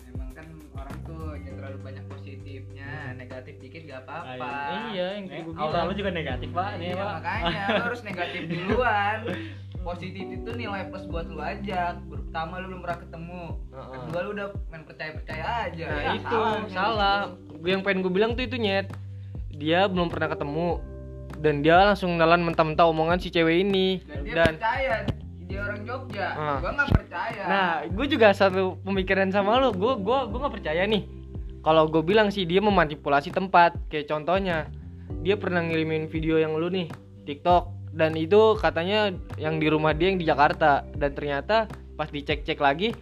Emang 0.05 0.29
kan 0.31 0.45
orang 0.73 0.97
tuh 1.01 1.21
jangan 1.37 1.55
terlalu 1.57 1.77
banyak 1.81 2.05
positifnya, 2.07 2.91
negatif 3.13 3.53
dikit 3.57 3.81
gak 3.85 4.01
apa-apa. 4.03 4.49
Iya, 4.89 5.07
yang 5.15 5.25
eh, 5.27 5.43
bilang. 5.45 5.85
lu 5.85 5.93
juga 5.93 6.11
negatif 6.11 6.49
pak 6.49 6.69
nih 6.75 6.87
Iya, 6.87 6.95
pak. 6.97 7.11
makanya 7.15 7.63
lu 7.71 7.83
harus 7.83 8.01
negatif 8.01 8.41
duluan. 8.45 9.19
Positif 9.81 10.25
itu 10.29 10.49
nilai 10.51 10.83
plus 10.87 11.05
buat 11.05 11.25
lu 11.25 11.39
aja. 11.39 11.97
Pertama 11.99 12.61
lu 12.61 12.69
belum 12.69 12.81
pernah 12.81 12.99
ketemu. 12.99 13.43
Kedua 13.71 14.19
lu 14.21 14.29
udah 14.31 14.47
main 14.67 14.83
percaya-percaya 14.83 15.45
aja. 15.65 15.85
Nah 15.87 16.01
Ya, 16.03 16.11
itu 16.13 16.29
salah. 16.29 16.69
salah. 16.69 17.19
Gue 17.51 17.69
yang 17.71 17.81
pengen 17.81 18.01
gue 18.01 18.13
bilang 18.13 18.31
tuh 18.33 18.45
itu 18.45 18.55
nyet. 18.55 18.93
Dia 19.51 19.85
belum 19.85 20.07
pernah 20.07 20.29
ketemu 20.29 20.81
dan 21.37 21.61
dia 21.61 21.81
langsung 21.83 22.13
nelan 22.13 22.41
mentah-mentah 22.41 22.85
omongan 22.85 23.17
si 23.17 23.29
cewek 23.29 23.61
ini 23.61 23.97
Dan 24.03 24.21
dia 24.21 24.35
dan 24.37 24.53
percaya 24.53 24.95
orang 25.61 25.81
Jogja. 25.85 26.27
Ah. 26.33 26.57
Gua 26.59 26.71
nggak 26.73 26.89
percaya. 26.91 27.43
nah 27.45 27.69
gue 27.85 28.05
juga 28.09 28.27
satu 28.33 28.77
pemikiran 28.81 29.29
sama 29.29 29.61
lu. 29.61 29.69
Gue 29.75 29.93
gue 30.01 30.19
gue 30.27 30.39
nggak 30.41 30.55
percaya 30.61 30.83
nih. 30.85 31.03
Kalau 31.61 31.85
gue 31.85 32.01
bilang 32.01 32.33
sih 32.33 32.43
dia 32.49 32.59
memanipulasi 32.59 33.29
tempat. 33.29 33.77
Kayak 33.87 34.09
contohnya 34.09 34.67
dia 35.21 35.37
pernah 35.37 35.61
ngirimin 35.61 36.09
video 36.09 36.41
yang 36.41 36.57
lu 36.57 36.67
nih 36.73 36.89
TikTok. 37.29 37.69
Dan 37.91 38.15
itu 38.15 38.55
katanya 38.55 39.11
yang 39.35 39.59
di 39.59 39.67
rumah 39.67 39.91
dia 39.93 40.09
yang 40.09 40.19
di 40.19 40.25
Jakarta. 40.25 40.83
Dan 40.97 41.13
ternyata 41.13 41.69
pas 41.95 42.09
dicek-cek 42.09 42.57
lagi 42.57 42.95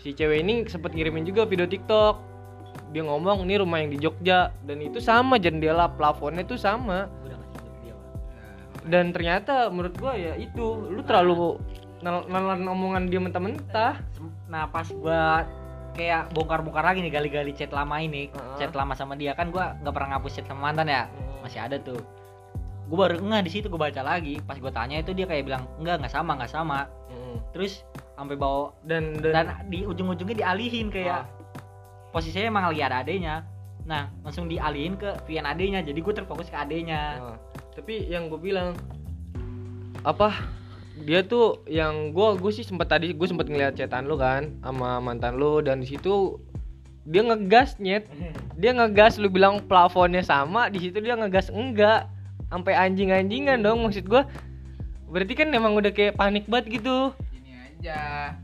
si 0.00 0.14
cewek 0.14 0.42
ini 0.42 0.54
sempet 0.66 0.94
ngirimin 0.94 1.26
juga 1.26 1.46
video 1.46 1.66
TikTok. 1.66 2.14
Dia 2.94 3.02
ngomong 3.02 3.44
ini 3.48 3.54
rumah 3.58 3.82
yang 3.82 3.90
di 3.92 3.98
Jogja. 3.98 4.54
Dan 4.62 4.82
itu 4.82 4.98
sama 4.98 5.38
jendela 5.38 5.90
plafonnya 5.90 6.42
itu 6.42 6.58
sama 6.58 7.10
dan 8.86 9.10
ternyata 9.10 9.68
menurut 9.68 9.94
gua 9.98 10.14
ya 10.14 10.38
itu 10.38 10.90
lu 10.90 11.02
terlalu 11.02 11.58
nelan 12.02 12.62
omongan 12.70 13.10
dia 13.10 13.18
mentah-mentah 13.18 13.98
Nah 14.46 14.70
pas 14.70 14.86
gua 14.90 15.42
kayak 15.96 16.30
bongkar-bongkar 16.36 16.84
lagi 16.84 17.00
nih 17.00 17.12
gali-gali 17.12 17.52
chat 17.56 17.72
lama 17.72 17.96
ini, 17.98 18.28
Heeh. 18.28 18.56
chat 18.60 18.72
lama 18.76 18.92
sama 18.92 19.16
dia 19.16 19.32
kan 19.32 19.48
gua 19.48 19.74
nggak 19.80 19.94
pernah 19.96 20.08
ngapus 20.16 20.32
chat 20.38 20.46
sama 20.46 20.70
mantan 20.70 20.92
ya, 20.92 21.08
masih 21.40 21.60
ada 21.62 21.80
tuh. 21.80 21.98
Gue 22.86 22.94
baru 22.94 23.18
enggak 23.18 23.42
di 23.42 23.50
situ 23.50 23.66
gue 23.66 23.80
baca 23.80 23.98
lagi, 23.98 24.38
pas 24.46 24.54
gue 24.54 24.70
tanya 24.70 25.02
itu 25.02 25.10
dia 25.10 25.26
kayak 25.26 25.42
bilang 25.42 25.66
enggak 25.82 26.06
nggak 26.06 26.12
sama 26.14 26.38
nggak 26.38 26.52
sama. 26.52 26.86
Mm. 27.10 27.36
Terus 27.50 27.82
sampai 28.14 28.38
bawa 28.38 28.70
dan 28.86 29.18
dan, 29.18 29.32
dan 29.34 29.46
di 29.66 29.82
ujung-ujungnya 29.82 30.46
dialihin 30.46 30.86
kayak 30.94 31.26
Ah. 31.26 31.26
posisinya 32.14 32.46
emang 32.46 32.70
lagi 32.70 32.82
ada 32.86 33.02
adenya. 33.02 33.42
Nah 33.82 34.06
langsung 34.22 34.46
dialihin 34.46 34.94
ke 34.94 35.18
VN 35.26 35.50
adenya, 35.50 35.82
jadi 35.82 35.98
gue 35.98 36.14
terfokus 36.14 36.46
ke 36.46 36.54
adenya. 36.54 37.18
Nah, 37.18 37.36
tapi 37.76 38.08
yang 38.08 38.32
gue 38.32 38.40
bilang 38.40 38.72
apa 40.00 40.32
dia 41.04 41.20
tuh 41.20 41.60
yang 41.68 42.16
gue 42.16 42.28
gue 42.40 42.52
sih 42.56 42.64
sempat 42.64 42.88
tadi 42.88 43.12
gue 43.12 43.28
sempat 43.28 43.52
ngeliat 43.52 43.76
chatan 43.76 44.08
lu 44.08 44.16
kan 44.16 44.56
sama 44.64 44.96
mantan 45.04 45.36
lu 45.36 45.60
dan 45.60 45.84
di 45.84 45.92
situ 45.92 46.40
dia 47.04 47.20
ngegas 47.20 47.76
nyet 47.76 48.08
dia 48.56 48.72
ngegas 48.72 49.20
lu 49.20 49.28
bilang 49.28 49.60
plafonnya 49.68 50.24
sama 50.24 50.72
di 50.72 50.80
situ 50.80 51.04
dia 51.04 51.20
ngegas 51.20 51.52
enggak 51.52 52.08
sampai 52.48 52.72
anjing-anjingan 52.72 53.60
dong 53.60 53.84
maksud 53.84 54.08
gue 54.08 54.24
berarti 55.12 55.32
kan 55.36 55.52
emang 55.52 55.76
udah 55.76 55.92
kayak 55.92 56.16
panik 56.16 56.48
banget 56.48 56.80
gitu 56.80 57.12
Gini 57.30 57.52
aja. 57.54 58.34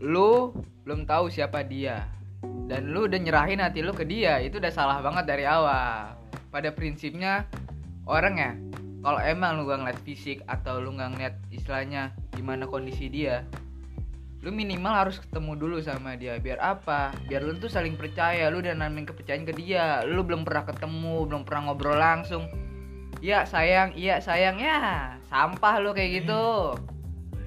Lu 0.00 0.54
belum 0.86 1.04
tahu 1.04 1.28
siapa 1.28 1.64
dia. 1.66 2.08
Dan 2.64 2.92
lu 2.92 3.04
udah 3.08 3.20
nyerahin 3.20 3.60
hati 3.60 3.84
lu 3.84 3.92
ke 3.92 4.04
dia. 4.08 4.40
Itu 4.40 4.56
udah 4.60 4.72
salah 4.72 5.00
banget 5.04 5.24
dari 5.28 5.44
awal. 5.44 6.16
Pada 6.48 6.72
prinsipnya 6.72 7.44
orang 8.04 8.34
ya, 8.36 8.52
kalau 9.04 9.20
emang 9.20 9.60
lu 9.60 9.68
gak 9.68 9.84
ngeliat 9.84 10.00
fisik 10.04 10.40
atau 10.48 10.80
lu 10.80 10.96
gak 10.96 11.16
ngeliat 11.16 11.34
istilahnya 11.52 12.16
gimana 12.32 12.64
kondisi 12.64 13.12
dia, 13.12 13.44
lu 14.44 14.52
minimal 14.52 14.92
harus 14.92 15.16
ketemu 15.20 15.52
dulu 15.56 15.76
sama 15.80 16.16
dia. 16.20 16.36
Biar 16.36 16.60
apa? 16.60 17.16
Biar 17.24 17.40
lu 17.40 17.56
tuh 17.56 17.72
saling 17.72 17.96
percaya. 17.96 18.52
Lu 18.52 18.60
udah 18.60 18.76
nanamin 18.76 19.08
kepercayaan 19.08 19.48
ke 19.48 19.56
dia. 19.56 20.04
Lu 20.04 20.20
belum 20.20 20.44
pernah 20.44 20.68
ketemu, 20.68 21.24
belum 21.24 21.42
pernah 21.48 21.72
ngobrol 21.72 21.96
langsung. 21.96 22.44
Iya 23.24 23.48
sayang, 23.48 23.96
iya 23.96 24.20
sayang 24.20 24.60
ya. 24.60 25.16
Sampah 25.32 25.80
lu 25.80 25.96
kayak 25.96 26.24
gitu. 26.24 26.76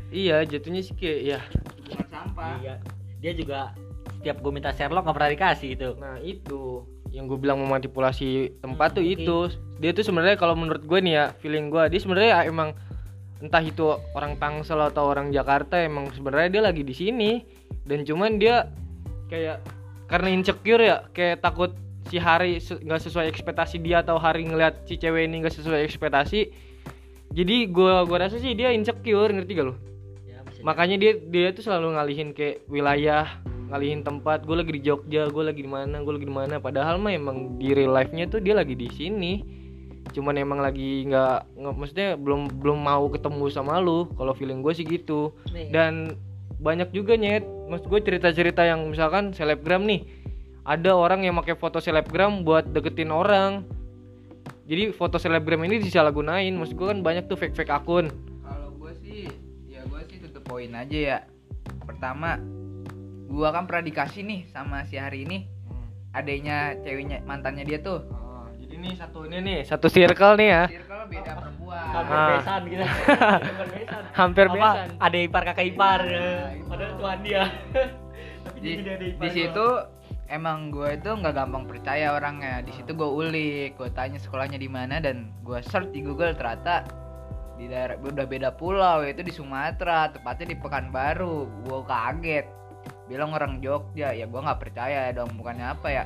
iya 0.08 0.40
jatuhnya 0.48 0.80
sih 0.80 0.96
kayak 0.96 1.20
ya 1.22 1.40
Bukan 1.86 2.08
sampah. 2.10 2.58
Iya. 2.64 2.76
Dia 3.22 3.32
juga 3.38 3.60
setiap 4.18 4.42
gue 4.42 4.52
minta 4.56 4.74
Sherlock 4.74 5.06
nggak 5.06 5.18
pernah 5.22 5.32
dikasih 5.38 5.68
gitu. 5.78 5.90
Nah 6.02 6.18
itu 6.24 6.82
yang 7.18 7.26
gue 7.26 7.36
bilang 7.36 7.58
memanipulasi 7.58 8.62
tempat 8.62 8.94
Hmm, 8.94 8.98
tuh 8.98 9.04
mungkin. 9.04 9.26
itu. 9.26 9.38
dia 9.78 9.92
tuh 9.92 10.02
sebenarnya 10.02 10.38
kalau 10.38 10.54
menurut 10.54 10.82
gue 10.82 11.00
nih 11.00 11.14
ya 11.14 11.26
feeling 11.38 11.70
gue 11.70 11.84
dia 11.88 11.98
sebenarnya 11.98 12.30
ya 12.32 12.40
emang 12.46 12.78
entah 13.38 13.62
itu 13.62 13.86
orang 14.12 14.34
Tangsel 14.36 14.82
atau 14.84 15.06
orang 15.08 15.30
Jakarta 15.30 15.78
emang 15.78 16.10
sebenarnya 16.10 16.50
dia 16.50 16.62
lagi 16.64 16.82
di 16.82 16.94
sini. 16.94 17.42
Dan 17.84 18.02
cuman 18.02 18.38
dia 18.38 18.70
kayak 19.28 19.62
karena 20.06 20.30
insecure 20.32 20.82
ya 20.82 21.06
kayak 21.12 21.40
takut 21.40 21.74
si 22.08 22.18
Hari 22.18 22.58
se- 22.58 22.80
nggak 22.80 22.98
sesuai 23.00 23.28
ekspektasi 23.28 23.78
dia 23.78 24.02
atau 24.02 24.18
Hari 24.18 24.42
ngeliat 24.44 24.86
si 24.86 24.96
cewek 24.96 25.26
ini 25.26 25.42
nggak 25.42 25.54
sesuai 25.54 25.84
ekspektasi. 25.84 26.50
Jadi 27.30 27.68
gue 27.68 27.94
gua 28.04 28.18
rasa 28.18 28.38
sih 28.38 28.54
dia 28.54 28.72
insecure 28.72 29.30
ngerti 29.30 29.52
gak 29.54 29.68
lo 29.68 29.76
Ya, 30.24 30.42
makanya 30.64 30.96
dia 30.96 31.12
dia 31.14 31.52
tuh 31.52 31.62
selalu 31.62 31.94
ngalihin 31.94 32.32
kayak 32.32 32.66
wilayah 32.66 33.28
ngalihin 33.68 34.02
tempat 34.04 34.48
gue 34.48 34.56
lagi 34.56 34.72
di 34.80 34.82
Jogja 34.84 35.28
gue 35.28 35.44
lagi 35.44 35.62
di 35.64 35.70
mana 35.70 36.00
gue 36.00 36.14
lagi 36.16 36.28
di 36.28 36.36
mana. 36.36 36.56
Padahal 36.60 36.98
mah 37.00 37.12
emang 37.12 37.60
di 37.60 37.76
real 37.76 37.92
life 37.92 38.12
nya 38.16 38.28
tuh 38.28 38.40
dia 38.40 38.56
lagi 38.56 38.74
di 38.74 38.88
sini. 38.92 39.44
Cuman 40.16 40.40
emang 40.40 40.64
lagi 40.64 41.04
nggak 41.08 41.60
nggak 41.60 41.74
maksudnya 41.76 42.10
belum 42.16 42.64
belum 42.64 42.80
mau 42.80 43.06
ketemu 43.12 43.46
sama 43.52 43.80
lu. 43.84 44.08
Kalau 44.16 44.32
feeling 44.32 44.64
gue 44.64 44.74
sih 44.74 44.88
gitu. 44.88 45.36
Nih. 45.52 45.70
dan 45.72 46.16
banyak 46.58 46.90
juga 46.96 47.14
nyet. 47.20 47.44
Maksud 47.44 47.86
gue 47.92 48.00
cerita-cerita 48.02 48.64
yang 48.64 48.88
misalkan 48.88 49.36
selebgram 49.36 49.84
nih. 49.84 50.08
Ada 50.68 50.92
orang 50.92 51.24
yang 51.24 51.36
pakai 51.40 51.56
foto 51.56 51.80
selebgram 51.80 52.44
buat 52.44 52.72
deketin 52.72 53.12
orang. 53.12 53.64
Jadi 54.68 54.92
foto 54.92 55.16
selebgram 55.16 55.64
ini 55.64 55.80
disalahgunain. 55.80 56.52
Maksud 56.52 56.76
gue 56.76 56.88
kan 56.92 57.00
banyak 57.00 57.32
tuh 57.32 57.40
fake 57.40 57.56
fake 57.56 57.72
akun. 57.72 58.12
Kalau 58.44 58.76
gue 58.76 58.92
sih, 59.00 59.32
ya 59.64 59.88
gue 59.88 60.02
sih 60.12 60.20
tutup 60.20 60.44
poin 60.44 60.68
aja 60.76 60.98
ya. 60.98 61.20
Pertama, 61.88 62.36
gua 63.28 63.52
kan 63.52 63.68
pernah 63.68 63.84
dikasih 63.84 64.24
nih 64.24 64.42
sama 64.48 64.82
si 64.84 64.96
hari 64.96 65.24
ini 65.24 65.46
adanya 66.10 66.74
ceweknya 66.80 67.22
mantannya 67.22 67.62
dia 67.62 67.78
tuh. 67.78 68.02
Oh, 68.10 68.48
jadi 68.58 68.76
nih 68.80 68.94
satu 68.96 69.28
ini 69.28 69.38
nih 69.40 69.60
satu 69.62 69.88
circle 69.88 70.34
nih 70.36 70.50
ya 70.50 70.64
Circle 70.66 71.04
beda 71.08 71.32
perempuan. 71.36 71.86
hampir 71.86 72.16
Ah. 72.18 72.30
besan 72.34 72.62
gitu. 72.66 72.84
hampir 72.84 73.54
besan. 73.62 74.02
hampir 74.20 74.46
Apa? 74.48 74.56
besan 74.58 74.88
Ada 74.98 75.18
ipar 75.22 75.44
kakak 75.46 75.66
ipar. 75.68 76.02
Nah, 76.02 76.48
itu. 76.52 76.66
Padahal 76.66 76.94
tuan 76.96 77.20
dia. 77.22 77.44
Tapi 78.48 78.58
Di, 78.58 78.70
jadi 78.74 78.90
ada 78.90 79.06
ipar 79.06 79.22
di 79.22 79.28
gua. 79.28 79.36
situ 79.36 79.68
emang 80.28 80.60
gue 80.68 80.90
itu 80.92 81.10
nggak 81.14 81.36
gampang 81.36 81.64
percaya 81.64 82.08
orangnya. 82.12 82.60
Di 82.60 82.72
situ 82.72 82.92
gue 82.92 83.08
ulik, 83.08 83.76
gue 83.76 83.90
tanya 83.92 84.18
sekolahnya 84.18 84.58
di 84.58 84.68
mana 84.68 84.98
dan 84.98 85.30
gue 85.44 85.60
search 85.62 85.92
di 85.92 86.02
Google 86.02 86.34
ternyata 86.34 86.88
di 87.58 87.66
daerah 87.66 87.98
udah 87.98 88.26
beda 88.26 88.54
pulau 88.54 89.02
yaitu 89.02 89.22
di 89.22 89.34
Sumatera 89.34 90.14
tepatnya 90.14 90.54
di 90.54 90.58
Pekanbaru 90.62 91.66
gue 91.66 91.80
kaget 91.90 92.46
bilang 93.08 93.32
orang 93.32 93.60
Jogja 93.60 94.12
ya 94.12 94.24
gue 94.24 94.38
nggak 94.38 94.60
percaya 94.60 95.10
dong 95.10 95.32
bukannya 95.34 95.68
apa 95.70 95.88
ya 95.90 96.04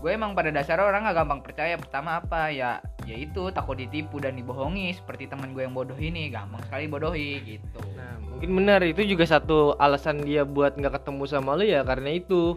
gue 0.00 0.10
emang 0.10 0.32
pada 0.32 0.48
dasarnya 0.48 0.84
orang 0.86 1.04
nggak 1.04 1.16
gampang 1.18 1.40
percaya 1.40 1.76
pertama 1.76 2.16
apa 2.16 2.48
ya 2.48 2.80
yaitu 3.04 3.48
takut 3.50 3.76
ditipu 3.76 4.16
dan 4.16 4.32
dibohongi 4.32 4.92
seperti 4.92 5.24
teman 5.26 5.52
gue 5.52 5.60
yang 5.60 5.72
bodoh 5.72 5.94
ini 5.94 6.28
gampang 6.28 6.60
sekali 6.64 6.84
bodohi 6.86 7.30
gitu 7.46 7.80
Nah, 7.92 8.16
mungkin 8.18 8.50
benar 8.54 8.80
itu 8.80 9.04
juga 9.04 9.28
satu 9.28 9.76
alasan 9.76 10.24
dia 10.24 10.40
buat 10.42 10.72
nggak 10.72 10.96
ketemu 10.96 11.22
sama 11.26 11.52
lu 11.52 11.64
ya 11.64 11.84
karena 11.84 12.10
itu. 12.10 12.56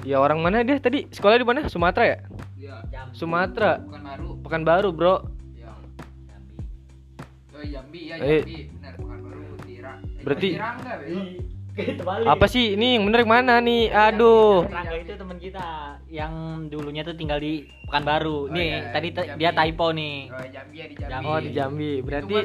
Ya 0.00 0.16
orang 0.16 0.40
mana 0.40 0.60
dia 0.60 0.76
tadi 0.76 1.08
sekolah 1.08 1.36
di 1.36 1.44
mana? 1.44 1.64
Sumatera 1.66 2.04
ya? 2.06 2.18
ya 2.58 2.74
Jambi. 2.86 3.12
Sumatera, 3.12 3.80
bukan 3.80 4.00
baru 4.02 4.28
Pekanbaru, 4.40 4.88
Bro. 4.90 5.14
ya 5.54 5.72
Jambi. 6.24 6.54
oh 7.50 7.64
Jambi 7.64 8.00
ya 8.02 8.14
Eh. 8.16 8.40
Jambi 8.40 8.56
benar 8.70 8.92
Pekanbaru 8.94 9.40
Tira 9.62 9.92
eh, 9.96 10.20
Berarti- 10.20 10.52
Tirangga. 10.52 10.92
Apa 12.26 12.46
sih 12.46 12.74
ini 12.76 12.98
yang 12.98 13.08
bener 13.08 13.24
yang 13.24 13.32
mana 13.32 13.54
nih? 13.60 13.90
Aduh. 13.90 14.66
Rangga 14.66 14.96
itu 14.96 15.12
teman 15.16 15.38
kita 15.40 15.96
yang 16.10 16.66
dulunya 16.68 17.02
tuh 17.06 17.14
tinggal 17.16 17.38
di 17.38 17.66
Pekanbaru. 17.88 18.46
Oh, 18.46 18.54
nih, 18.54 18.70
iya, 18.70 18.92
tadi 18.94 19.08
di 19.10 19.18
Jambi. 19.18 19.38
dia 19.42 19.50
typo 19.50 19.86
nih. 19.90 20.16
oh 20.30 20.46
Jambi 20.46 20.76
ya 20.78 20.86
di 20.86 20.96
Jambi 20.96 21.26
Oh, 21.26 21.38
di 21.42 21.50
Jambi. 21.50 21.92
Berarti 22.02 22.36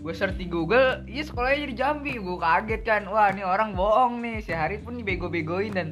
gue 0.00 0.14
search 0.16 0.40
di 0.40 0.46
Google, 0.48 1.04
iya 1.04 1.22
sekolahnya 1.22 1.66
di 1.68 1.76
Jambi. 1.76 2.12
Gue 2.16 2.38
kaget 2.40 2.82
kan, 2.84 3.02
wah 3.12 3.28
ini 3.28 3.44
orang 3.44 3.76
bohong 3.76 4.24
nih. 4.24 4.40
Sehari 4.40 4.80
pun 4.80 4.96
dibego-begoin 4.96 5.72
dan 5.76 5.88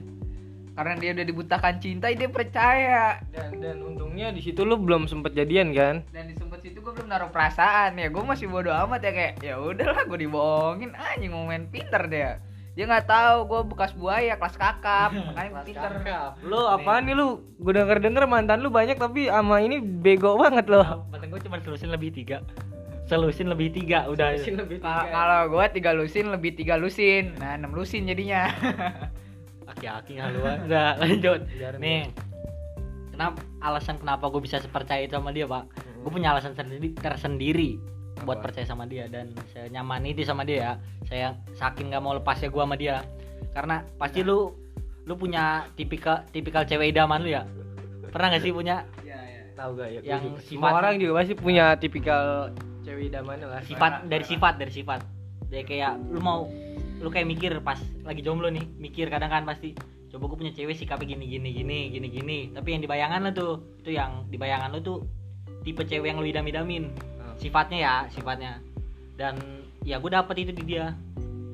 karena 0.79 0.95
dia 0.95 1.11
udah 1.11 1.27
dibutakan 1.27 1.75
cinta 1.83 2.07
dia 2.07 2.31
percaya 2.31 3.19
dan 3.35 3.59
dan 3.59 3.83
untungnya 3.83 4.31
di 4.31 4.39
situ 4.39 4.63
lu 4.63 4.79
belum 4.79 5.11
sempet 5.11 5.35
jadian 5.35 5.75
kan 5.75 6.07
dan 6.15 6.31
di 6.31 6.39
sempet 6.39 6.63
situ 6.63 6.79
gue 6.79 6.95
belum 6.95 7.11
naruh 7.11 7.35
perasaan 7.35 7.99
ya 7.99 8.07
gue 8.07 8.23
masih 8.23 8.47
bodoh 8.47 8.71
amat 8.87 9.03
ya 9.03 9.11
kayak 9.11 9.35
ya 9.43 9.59
udahlah 9.59 10.07
gue 10.07 10.19
dibohongin 10.23 10.95
anjing 10.95 11.35
mau 11.35 11.51
main 11.51 11.67
pinter 11.67 12.07
dia 12.07 12.39
dia 12.79 12.87
nggak 12.87 13.11
tahu 13.11 13.39
gue 13.51 13.61
bekas 13.75 13.91
buaya 13.99 14.39
kelas 14.39 14.55
kakap. 14.55 15.11
Makanya 15.35 15.67
pinter. 15.67 15.93
lu 16.47 16.63
apaan 16.63 17.11
nih 17.11 17.19
lu? 17.19 17.43
Gue 17.59 17.75
denger 17.75 17.99
denger 17.99 18.31
mantan 18.31 18.63
lu 18.63 18.71
banyak 18.71 18.95
tapi 18.95 19.27
ama 19.27 19.59
ini 19.59 19.83
bego 19.83 20.39
banget 20.39 20.71
lo 20.71 21.03
mantan 21.11 21.35
gue 21.35 21.43
cuma 21.43 21.59
selusin 21.59 21.91
lebih 21.91 22.15
tiga. 22.15 22.39
Selusin 23.11 23.51
lebih 23.51 23.75
tiga 23.75 24.07
udah. 24.07 24.39
Lebih 24.39 24.79
kalau 24.87 25.59
gue 25.59 25.65
tiga 25.75 25.91
lusin 25.91 26.31
lebih 26.31 26.55
tiga 26.55 26.79
lusin. 26.79 27.35
Nah 27.43 27.59
enam 27.59 27.75
lusin 27.75 28.07
jadinya. 28.07 28.47
Aki-aki 29.75 30.23
lu 30.39 30.39
udah 30.47 30.95
lanjut. 31.03 31.51
Nih. 31.83 32.07
kenapa 33.11 33.43
alasan 33.59 33.99
kenapa 33.99 34.31
gue 34.31 34.39
bisa 34.39 34.63
percaya 34.71 35.03
itu 35.03 35.19
sama 35.19 35.35
dia 35.35 35.51
pak? 35.51 35.67
Gue 36.07 36.15
punya 36.15 36.31
alasan 36.31 36.55
sendiri 36.55 36.95
tersendiri 36.95 37.98
buat 38.23 38.39
percaya 38.43 38.67
sama 38.67 38.85
dia 38.87 39.07
dan 39.07 39.31
saya 39.53 39.71
nyaman 39.71 40.07
itu 40.07 40.23
sama 40.25 40.43
dia 40.43 40.57
ya. 40.57 40.73
Saya 41.07 41.27
saking 41.55 41.91
nggak 41.93 42.03
mau 42.03 42.15
lepasnya 42.17 42.49
gue 42.51 42.63
sama 42.63 42.77
dia. 42.79 43.03
Karena 43.55 43.83
pasti 43.97 44.23
lu 44.23 44.53
lu 45.09 45.15
punya 45.17 45.65
tipikal 45.73 46.25
tipikal 46.29 46.69
cewek 46.69 46.93
idaman 46.93 47.25
lu 47.25 47.31
ya. 47.33 47.43
Pernah 48.09 48.37
gak 48.37 48.43
sih 48.45 48.53
punya? 48.53 48.85
Tahu 49.57 49.71
gak 49.75 49.89
ya? 49.91 50.01
Yang 50.01 50.07
yang 50.07 50.23
sifat- 50.39 50.71
semua 50.71 50.79
orang 50.79 50.95
juga 50.97 51.13
pasti 51.19 51.35
punya 51.35 51.65
tipikal 51.77 52.53
cewek 52.87 53.11
idamannya 53.11 53.47
lah. 53.49 53.61
Sifat 53.65 53.93
dari 54.07 54.25
sifat 54.25 54.55
dari 54.57 54.73
sifat. 54.73 55.01
Dari 55.49 55.65
kayak 55.65 55.99
lu 56.13 56.21
mau 56.21 56.49
lu 56.99 57.09
kayak 57.11 57.27
mikir 57.27 57.53
pas 57.61 57.79
lagi 58.05 58.21
jomblo 58.23 58.49
nih. 58.49 58.65
Mikir 58.79 59.09
kadang 59.09 59.33
kan 59.33 59.45
pasti 59.45 59.73
coba 60.09 60.25
gue 60.33 60.39
punya 60.41 60.53
cewek 60.57 60.73
sikapnya 60.73 61.17
gini 61.17 61.25
gini 61.29 61.51
gini 61.53 61.79
gini 61.93 62.09
gini. 62.09 62.39
Tapi 62.55 62.69
yang 62.77 62.81
di 62.81 62.89
bayangan 62.89 63.21
lu 63.29 63.31
tuh 63.35 63.53
itu 63.83 63.91
yang 63.93 64.25
di 64.29 64.37
bayangan 64.41 64.73
lu 64.73 64.81
tuh 64.81 64.99
tipe 65.67 65.85
cewek 65.85 66.13
yang 66.13 66.21
lu 66.21 66.27
idam 66.29 66.45
idamin. 66.49 66.89
Sifatnya 67.39 67.79
ya 67.79 67.95
sifatnya. 68.13 68.61
Dan 69.15 69.39
ya 69.87 69.99
gue 70.03 70.11
dapet 70.11 70.37
itu 70.45 70.53
di 70.53 70.63
dia. 70.67 70.95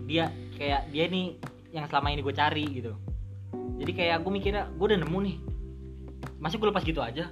Dia 0.04 0.32
kayak 0.56 0.90
dia 0.90 1.04
nih 1.08 1.36
yang 1.72 1.86
selama 1.88 2.12
ini 2.12 2.20
gue 2.24 2.34
cari 2.34 2.64
gitu. 2.72 2.92
Jadi 3.78 3.92
kayak 3.92 4.24
gue 4.24 4.32
mikirnya 4.32 4.64
gue 4.74 4.86
udah 4.88 5.00
nemu 5.00 5.18
nih. 5.30 5.36
Masih 6.40 6.56
gue 6.58 6.68
lepas 6.68 6.84
gitu 6.84 7.00
aja? 7.04 7.30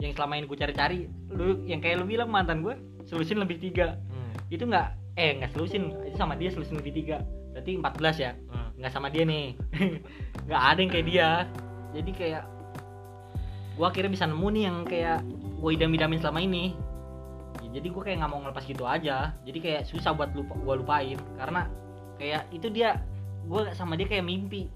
Yang 0.00 0.12
selama 0.20 0.36
ini 0.36 0.46
gue 0.46 0.58
cari-cari 0.60 0.98
lu 1.32 1.64
yang 1.64 1.80
kayak 1.80 2.04
lu 2.04 2.06
bilang 2.06 2.28
mantan 2.28 2.60
gue 2.60 2.76
selusin 3.08 3.40
lebih 3.40 3.58
tiga. 3.58 3.96
Hmm. 4.12 4.32
itu 4.46 4.62
nggak 4.62 5.18
eh 5.18 5.42
nggak 5.42 5.50
selusin 5.58 5.90
itu 6.06 6.14
sama 6.14 6.36
dia 6.36 6.52
selusin 6.52 6.78
lebih 6.78 6.92
tiga. 6.94 7.16
Berarti 7.56 7.80
14 7.80 8.24
ya? 8.24 8.32
Hmm. 8.52 8.68
nggak 8.76 8.92
sama 8.92 9.08
dia 9.08 9.24
nih. 9.24 9.56
Nggak 10.46 10.62
ada 10.62 10.78
yang 10.78 10.92
kayak 10.94 11.06
dia. 11.10 11.30
Jadi 11.90 12.10
kayak 12.14 12.44
gua 13.74 13.90
akhirnya 13.90 14.12
bisa 14.14 14.24
nemu 14.30 14.46
nih 14.54 14.62
yang 14.62 14.76
kayak 14.86 15.18
gue 15.56 15.70
idam 15.74 15.90
idamin 15.90 16.20
selama 16.22 16.40
ini 16.44 16.76
jadi 17.76 17.92
gue 17.92 18.02
kayak 18.08 18.24
nggak 18.24 18.32
mau 18.32 18.40
ngelepas 18.40 18.64
gitu 18.64 18.88
aja. 18.88 19.36
Jadi 19.44 19.58
kayak 19.60 19.82
susah 19.84 20.16
buat 20.16 20.32
lupa 20.32 20.56
gua 20.64 20.80
lupain. 20.80 21.20
Karena 21.36 21.68
kayak 22.16 22.48
itu 22.48 22.72
dia 22.72 23.04
gue 23.44 23.68
sama 23.76 24.00
dia 24.00 24.08
kayak 24.08 24.24
mimpi. 24.24 24.72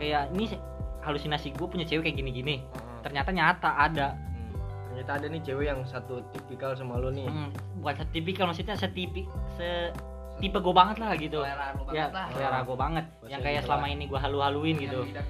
Kayak 0.00 0.32
ini 0.32 0.56
halusinasi 1.04 1.52
gue 1.52 1.68
punya 1.68 1.84
cewek 1.84 2.08
kayak 2.08 2.16
gini-gini. 2.16 2.64
Hmm. 2.64 3.04
ternyata 3.04 3.30
nyata 3.30 3.70
ada. 3.76 4.08
Hmm. 4.16 4.56
ternyata 4.88 5.12
ada 5.20 5.26
nih 5.28 5.42
cewek 5.44 5.66
yang 5.68 5.84
satu 5.84 6.24
tipikal 6.32 6.72
sama 6.72 6.96
lu 6.96 7.12
nih. 7.12 7.28
Hmm, 7.28 7.52
bukan 7.84 7.94
setipikal 8.00 8.48
maksudnya 8.48 8.80
setipi 8.80 9.28
se 9.60 9.92
tipe 10.36 10.58
gue 10.60 10.74
banget 10.74 10.96
lah 11.00 11.16
gitu. 11.16 11.40
Selera 11.40 11.66
lu 11.72 11.82
ya 11.88 12.06
banget 12.06 12.12
lah. 12.12 12.26
selera 12.28 12.58
gue 12.60 12.76
banget. 12.76 13.04
Bahasa 13.08 13.30
yang 13.32 13.40
kayak 13.40 13.62
selama 13.64 13.86
ini 13.88 14.04
gue 14.04 14.20
halu-haluin 14.20 14.76
gitu. 14.76 15.00
Yang 15.08 15.26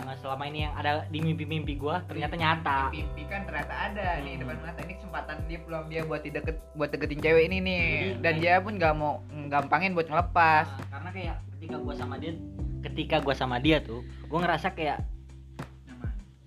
Nah, 0.00 0.16
selama 0.16 0.42
ini 0.48 0.58
yang 0.64 0.74
ada 0.74 0.90
di 1.06 1.18
mimpi-mimpi 1.20 1.74
gue 1.76 1.94
ternyata 2.08 2.34
nyata. 2.34 2.80
mimpi 2.90 3.22
kan 3.28 3.44
ternyata 3.44 3.74
ada 3.74 4.06
nih 4.20 4.32
Hmm. 4.34 4.42
depan 4.42 4.56
mata. 4.60 4.80
Ini 4.80 4.94
kesempatan 4.96 5.36
dia 5.44 5.58
peluang 5.60 5.86
dia 5.86 6.02
buat 6.04 6.20
deket 6.22 6.56
buat 6.72 6.88
deketin 6.88 7.20
cewek 7.20 7.44
ini 7.46 7.58
nih. 7.60 7.84
Jadi, 7.84 8.08
dan 8.16 8.32
kayak- 8.32 8.40
dia 8.40 8.54
pun 8.58 8.72
nggak 8.76 8.94
mau 8.96 9.12
gampangin 9.48 9.92
buat 9.92 10.08
ngelepas. 10.08 10.64
Nah, 10.66 10.86
karena 10.88 11.10
kayak 11.12 11.36
ketika 11.56 11.76
gue 11.76 11.94
sama 11.94 12.14
dia 12.16 12.32
ketika 12.80 13.16
gue 13.20 13.34
sama 13.36 13.56
dia 13.60 13.78
tuh 13.84 14.00
gue 14.00 14.38
ngerasa 14.40 14.72
kayak 14.72 15.04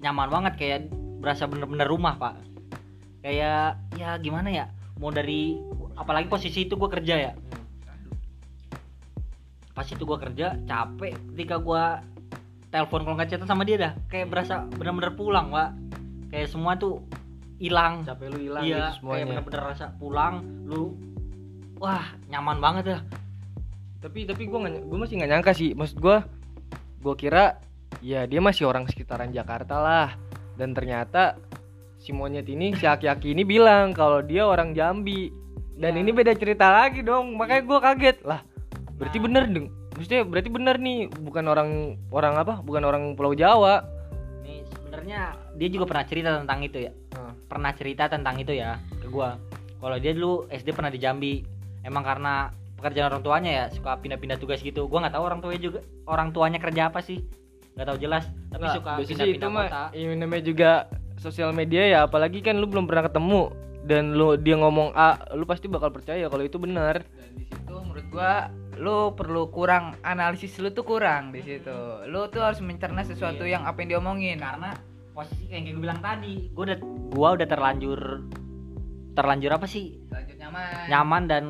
nyaman 0.02 0.28
banget 0.28 0.54
kayak 0.58 0.80
berasa 1.22 1.46
bener-bener 1.46 1.88
rumah 1.88 2.18
pak. 2.18 2.36
Kayak 3.24 3.80
ya 3.96 4.18
gimana 4.20 4.50
ya 4.50 4.66
mau 5.00 5.08
dari 5.08 5.56
apalagi 5.94 6.28
posisi 6.28 6.66
itu 6.66 6.76
gue 6.76 6.90
kerja 6.90 7.16
ya 7.22 7.32
pas 9.74 9.86
itu 9.90 10.06
gue 10.06 10.18
kerja 10.22 10.58
capek 10.70 11.14
ketika 11.34 11.58
gue 11.58 11.84
telepon 12.70 13.02
kalau 13.06 13.16
nggak 13.18 13.30
chatan 13.30 13.50
sama 13.50 13.66
dia 13.66 13.78
dah. 13.78 13.94
Kayak 14.10 14.28
berasa 14.34 14.66
bener-bener 14.78 15.14
pulang 15.14 15.50
pak. 15.50 15.70
Kayak 16.34 16.48
semua 16.50 16.74
tuh 16.78 17.02
hilang. 17.62 18.06
Capek 18.06 18.34
lu 18.34 18.40
hilang 18.50 18.64
iya 18.66 18.70
gitu 18.70 18.82
kayak 18.82 18.96
semuanya. 18.98 19.26
bener-bener 19.30 19.62
rasa 19.74 19.86
pulang 19.98 20.34
lu 20.66 20.98
wah 21.78 22.06
nyaman 22.30 22.58
banget 22.62 22.84
dah. 22.98 23.02
Tapi 24.02 24.26
tapi 24.30 24.46
gue 24.46 24.60
gue 24.90 24.98
masih 24.98 25.22
nggak 25.22 25.32
nyangka 25.34 25.52
sih. 25.54 25.74
Maksud 25.74 25.98
gue 26.02 26.18
gue 27.04 27.16
kira 27.18 27.58
ya 28.02 28.26
dia 28.26 28.42
masih 28.42 28.70
orang 28.70 28.86
sekitaran 28.86 29.34
Jakarta 29.34 29.78
lah. 29.78 30.10
Dan 30.54 30.78
ternyata 30.78 31.38
si 31.98 32.14
monyet 32.14 32.46
ini 32.46 32.78
si 32.78 32.86
aki-aki 32.86 33.34
ini 33.34 33.42
bilang 33.42 33.94
kalau 33.94 34.22
dia 34.22 34.46
orang 34.46 34.74
Jambi. 34.78 35.34
Dan 35.74 35.98
Iya. 35.98 36.06
ini 36.06 36.12
beda 36.14 36.34
cerita 36.38 36.70
lagi 36.70 37.02
dong. 37.02 37.34
Makanya 37.34 37.64
gue 37.66 37.80
kaget. 37.82 38.18
Lah 38.26 38.53
berarti 38.96 39.18
Nah. 39.18 39.26
bener 39.26 39.44
dong 39.50 39.68
maksudnya 39.94 40.22
berarti 40.26 40.50
bener 40.50 40.76
nih 40.82 41.00
bukan 41.22 41.46
orang 41.46 41.70
orang 42.10 42.34
apa 42.38 42.54
bukan 42.66 42.82
orang 42.82 43.04
Pulau 43.14 43.38
Jawa. 43.38 43.86
Nih 44.42 44.66
sebenarnya 44.66 45.38
dia 45.56 45.70
juga 45.70 45.86
pernah 45.86 46.06
cerita 46.06 46.30
tentang 46.36 46.60
itu 46.62 46.78
ya. 46.82 46.92
Hmm. 47.14 47.34
pernah 47.46 47.70
cerita 47.78 48.10
tentang 48.10 48.42
itu 48.42 48.50
ya 48.52 48.82
ke 48.98 49.06
gua. 49.08 49.38
Kalau 49.78 49.98
dia 50.02 50.12
dulu 50.18 50.50
SD 50.50 50.74
pernah 50.74 50.90
di 50.90 50.98
Jambi. 50.98 51.46
Emang 51.86 52.02
karena 52.02 52.50
pekerjaan 52.80 53.14
orang 53.14 53.22
tuanya 53.22 53.52
ya 53.54 53.66
suka 53.70 54.00
pindah-pindah 54.02 54.42
tugas 54.42 54.58
gitu. 54.60 54.90
Gua 54.90 55.06
nggak 55.06 55.14
tahu 55.14 55.24
orang 55.30 55.40
tuanya 55.46 55.62
juga 55.62 55.80
orang 56.10 56.34
tuanya 56.34 56.58
kerja 56.58 56.90
apa 56.90 57.06
sih. 57.06 57.22
Nggak 57.78 57.88
tahu 57.94 57.98
jelas 58.02 58.24
tapi 58.50 58.66
Nggak, 58.66 58.76
suka 58.82 58.92
pindah-pindah 59.06 59.50
mah 59.54 59.66
kota. 59.70 59.84
ini 59.94 60.14
namanya 60.18 60.44
juga 60.44 60.72
sosial 61.22 61.54
media 61.54 61.86
ya. 61.86 62.00
Apalagi 62.10 62.42
kan 62.42 62.58
lu 62.58 62.66
belum 62.66 62.90
pernah 62.90 63.06
ketemu 63.06 63.54
dan 63.86 64.18
lu 64.18 64.34
dia 64.40 64.56
ngomong 64.58 64.96
A 64.98 65.22
lu 65.38 65.46
pasti 65.46 65.70
bakal 65.70 65.94
percaya 65.94 66.26
kalau 66.26 66.42
itu 66.42 66.56
benar 66.58 67.04
dan 67.04 67.30
di 67.38 67.46
situ 67.46 67.76
menurut 67.76 68.08
gua 68.10 68.48
lu 68.80 69.14
perlu 69.14 69.50
kurang 69.54 69.98
analisis 70.02 70.58
lu 70.58 70.74
tuh 70.74 70.86
kurang 70.86 71.30
di 71.30 71.42
situ. 71.46 71.78
Lu 72.10 72.28
tuh 72.34 72.42
harus 72.42 72.60
mencerna 72.64 73.06
sesuatu 73.06 73.46
Iya. 73.46 73.60
yang 73.60 73.64
apa 73.70 73.86
yang 73.86 73.98
diomongin. 73.98 74.42
Karena 74.42 74.74
posisi 75.14 75.46
kayak 75.46 75.62
yang 75.62 75.78
gue 75.78 75.84
bilang 75.86 76.02
tadi 76.02 76.50
gua 76.58 76.64
udah 76.74 76.78
gua 77.14 77.28
udah 77.38 77.48
terlanjur 77.48 78.00
terlanjur 79.14 79.52
apa 79.54 79.68
sih? 79.70 80.02
Lanjut 80.10 80.38
nyaman. 80.42 80.86
Nyaman 80.90 81.24
dan 81.30 81.44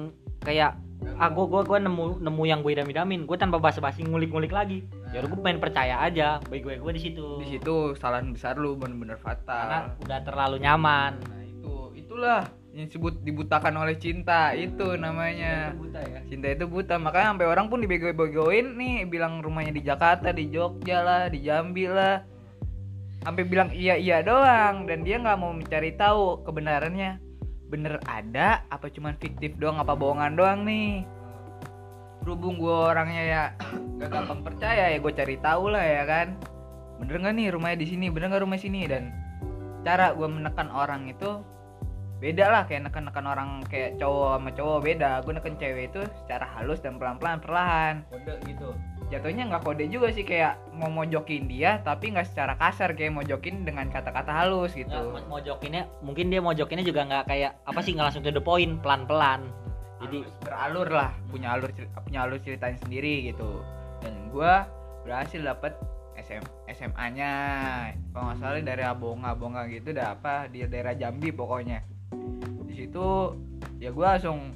kayak 0.43 0.75
ah 1.19 1.29
gua 1.31 1.45
gua 1.47 1.61
gua 1.67 1.79
nemu 1.79 2.19
nemu 2.23 2.43
yang 2.47 2.59
gue 2.63 2.75
idam 2.75 2.87
idamin 2.87 3.27
gue 3.27 3.37
tanpa 3.39 3.59
basa-basi 3.59 4.03
ngulik-ngulik 4.03 4.51
lagi. 4.51 4.83
Ya 5.15 5.23
udah 5.23 5.29
gue 5.31 5.39
main 5.39 5.59
percaya 5.61 5.99
aja 6.03 6.43
baik 6.51 6.63
gue 6.63 6.75
gue 6.79 6.93
di 6.95 7.01
situ. 7.07 7.39
Di 7.39 7.47
situ 7.55 7.95
kesalahan 7.95 8.35
besar 8.35 8.59
lu 8.59 8.75
bener-bener 8.75 9.15
karena 9.19 9.39
fatal 9.39 9.95
udah 10.03 10.19
terlalu 10.27 10.57
nyaman. 10.59 11.19
Nah 11.23 11.43
itu 11.43 11.75
itulah 11.95 12.43
yang 12.73 12.89
disebut 12.89 13.21
dibutakan 13.21 13.77
oleh 13.77 13.93
cinta 14.01 14.49
itu 14.57 14.97
namanya. 14.97 15.77
buta 15.77 16.01
ya? 16.01 16.19
Cinta 16.25 16.49
itu 16.49 16.65
buta. 16.65 16.97
Makanya 16.97 17.37
sampai 17.37 17.47
orang 17.47 17.69
pun 17.69 17.79
dibego-begoin 17.85 18.73
nih 18.73 19.05
bilang 19.05 19.45
rumahnya 19.45 19.77
di 19.77 19.85
Jakarta 19.85 20.33
di 20.33 20.49
Jogja 20.49 21.05
lah 21.05 21.23
di 21.29 21.45
Jambi 21.45 21.85
lah. 21.85 22.25
Sampai 23.21 23.45
bilang 23.45 23.69
iya 23.71 23.95
iya 23.95 24.25
doang 24.25 24.89
dan 24.89 25.05
dia 25.05 25.21
nggak 25.21 25.37
mau 25.37 25.53
mencari 25.53 25.93
tahu 25.93 26.41
kebenarannya. 26.49 27.21
Bener 27.69 28.01
ada 28.09 28.65
apa 28.73 28.89
cuman 28.89 29.21
fiktif 29.21 29.53
doang 29.61 29.77
apa 29.77 29.93
bohongan 29.93 30.33
doang 30.33 30.65
nih? 30.65 31.05
Berhubung 32.25 32.57
gue 32.57 32.73
orangnya 32.73 33.21
ya 33.21 33.43
gak 34.01 34.09
gampang 34.09 34.41
percaya 34.41 34.89
ya 34.89 34.97
gue 34.97 35.13
cari 35.13 35.37
tahu 35.37 35.69
lah 35.69 35.85
ya 35.85 36.03
kan. 36.09 36.27
Bener 36.97 37.21
nggak 37.21 37.33
nih 37.37 37.47
rumahnya 37.53 37.77
di 37.85 37.87
sini? 37.87 38.09
Bener 38.09 38.33
nggak 38.33 38.43
rumah 38.49 38.57
sini? 38.57 38.81
Dan 38.89 39.13
cara 39.85 40.09
gue 40.17 40.25
menekan 40.25 40.73
orang 40.73 41.05
itu 41.05 41.52
beda 42.23 42.45
lah 42.47 42.63
kayak 42.63 42.87
neken-neken 42.87 43.27
orang 43.27 43.49
kayak 43.67 43.99
cowok 43.99 44.39
sama 44.39 44.49
cowok 44.55 44.79
beda. 44.79 45.11
Gue 45.27 45.33
neken 45.35 45.59
cewek 45.59 45.91
itu 45.91 46.01
secara 46.23 46.47
halus 46.55 46.79
dan 46.79 46.95
pelan-pelan 46.95 47.43
perlahan. 47.43 48.07
Kode 48.07 48.39
gitu. 48.47 48.71
Jatuhnya 49.11 49.51
nggak 49.51 49.67
kode 49.67 49.91
juga 49.91 50.07
sih 50.15 50.23
kayak 50.23 50.55
mau 50.79 50.87
mojokin 50.87 51.51
dia 51.51 51.83
tapi 51.83 52.15
nggak 52.15 52.31
secara 52.31 52.55
kasar 52.55 52.95
kayak 52.95 53.11
mojokin 53.11 53.67
dengan 53.67 53.91
kata-kata 53.91 54.31
halus 54.31 54.71
gitu. 54.71 54.87
mo- 55.11 55.27
mojokinnya 55.37 55.83
mungkin 55.99 56.31
dia 56.31 56.39
mojokinnya 56.39 56.87
juga 56.87 57.03
nggak 57.03 57.25
kayak 57.27 57.51
apa 57.67 57.79
sih 57.83 57.91
nggak 57.91 58.07
langsung 58.07 58.23
to 58.23 58.31
the 58.31 58.39
point 58.39 58.79
pelan-pelan. 58.79 59.43
Jadi 59.99 60.23
beralur 60.47 60.87
lah 60.87 61.11
punya 61.27 61.59
alur 61.59 61.69
punya 62.07 62.23
alur 62.23 62.39
ceritanya 62.39 62.79
sendiri 62.79 63.35
gitu. 63.35 63.59
Dan 63.99 64.31
gua 64.31 64.63
berhasil 65.03 65.43
dapet 65.43 65.75
SM, 66.15 66.43
SMA 66.71 67.05
nya 67.19 67.31
kalau 68.15 68.31
nggak 68.31 68.39
salah 68.39 68.63
dari 68.63 68.83
Abonga 68.87 69.35
Abonga 69.35 69.67
gitu 69.67 69.91
udah 69.91 70.15
apa 70.15 70.47
di 70.47 70.63
daerah 70.63 70.95
Jambi 70.95 71.35
pokoknya 71.35 71.83
situ 72.85 73.39
ya 73.79 73.89
gua 73.95 74.15
langsung 74.15 74.55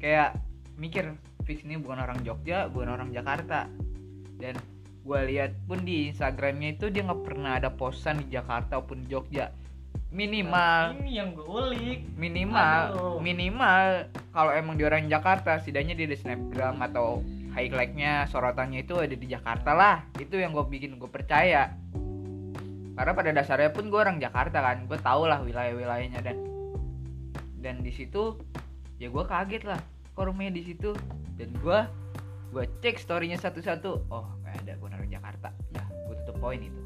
kayak 0.00 0.36
mikir 0.76 1.16
fix 1.46 1.62
ini 1.62 1.78
bukan 1.78 2.02
orang 2.02 2.20
Jogja 2.26 2.66
bukan 2.68 2.92
orang 2.92 3.08
Jakarta. 3.14 3.70
Dan 4.36 4.58
gue 5.06 5.20
lihat 5.32 5.54
pun 5.70 5.80
di 5.86 6.10
Instagramnya 6.10 6.76
itu 6.76 6.90
dia 6.90 7.06
nggak 7.06 7.22
pernah 7.22 7.56
ada 7.56 7.70
posan 7.70 8.26
di 8.26 8.34
Jakarta 8.34 8.82
maupun 8.82 9.06
Jogja. 9.06 9.54
Minimal 10.10 10.98
ini 11.02 11.18
yang 11.18 11.32
gue 11.32 11.46
ulik. 11.46 12.00
minimal 12.14 12.80
Aduh. 12.94 13.18
minimal 13.22 14.10
kalau 14.34 14.52
emang 14.54 14.74
di 14.74 14.84
orang 14.86 15.06
Jakarta 15.06 15.58
setidaknya 15.62 15.94
dia 15.94 16.06
ada 16.10 16.18
snapgram 16.18 16.76
atau 16.82 17.22
highlightnya 17.56 18.28
sorotannya 18.28 18.84
itu 18.84 18.98
ada 19.00 19.16
di 19.16 19.26
Jakarta 19.30 19.72
lah. 19.72 20.04
Itu 20.20 20.36
yang 20.36 20.52
gue 20.52 20.66
bikin 20.66 20.98
gue 21.00 21.08
percaya. 21.08 21.72
Karena 22.96 23.12
pada 23.12 23.30
dasarnya 23.32 23.70
pun 23.72 23.88
gue 23.88 24.00
orang 24.00 24.20
Jakarta 24.20 24.60
kan 24.60 24.84
gue 24.84 24.98
tau 25.00 25.28
lah 25.28 25.40
wilayah-wilayahnya 25.44 26.20
dan 26.24 26.36
dan 27.66 27.82
di 27.82 27.90
situ 27.90 28.38
ya 29.02 29.10
gue 29.10 29.24
kaget 29.26 29.66
lah. 29.66 29.82
Kok 30.14 30.30
rumahnya 30.30 30.54
di 30.54 30.62
situ? 30.70 30.94
Dan 31.34 31.50
gue 31.58 31.82
gue 32.54 32.64
cek 32.78 33.02
storynya 33.02 33.34
satu-satu. 33.42 34.06
Oh 34.06 34.30
nggak 34.46 34.54
ada 34.62 34.72
gue 34.78 34.86
orang 34.86 35.10
Jakarta. 35.10 35.50
Ya 35.74 35.82
gue 36.06 36.14
tutup 36.22 36.38
poin 36.38 36.62
itu. 36.62 36.80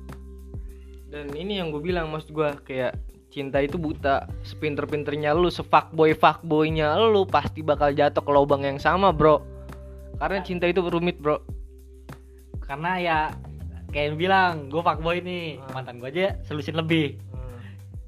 Dan 1.12 1.36
ini 1.36 1.60
yang 1.60 1.68
gue 1.68 1.84
bilang 1.84 2.08
maksud 2.08 2.32
gue 2.32 2.48
kayak 2.64 2.96
cinta 3.28 3.60
itu 3.60 3.76
buta. 3.76 4.24
Sepinter-pinternya 4.40 5.36
lu 5.36 5.52
sefuckboy 5.52 6.16
fuckboynya 6.16 6.96
lu 6.96 7.28
pasti 7.28 7.60
bakal 7.60 7.92
jatuh 7.92 8.24
ke 8.24 8.32
lubang 8.32 8.64
yang 8.64 8.80
sama 8.80 9.12
bro. 9.12 9.44
Karena 10.16 10.40
cinta 10.40 10.64
itu 10.64 10.80
rumit 10.80 11.20
bro. 11.20 11.44
Karena 12.64 12.96
ya 12.96 13.18
kayak 13.92 14.16
yang 14.16 14.16
bilang 14.16 14.52
gue 14.72 14.80
fuckboy 14.80 15.20
nih. 15.20 15.60
Ah. 15.60 15.76
mantan 15.76 16.00
gue 16.00 16.08
aja 16.08 16.40
selusin 16.48 16.80
lebih. 16.80 17.20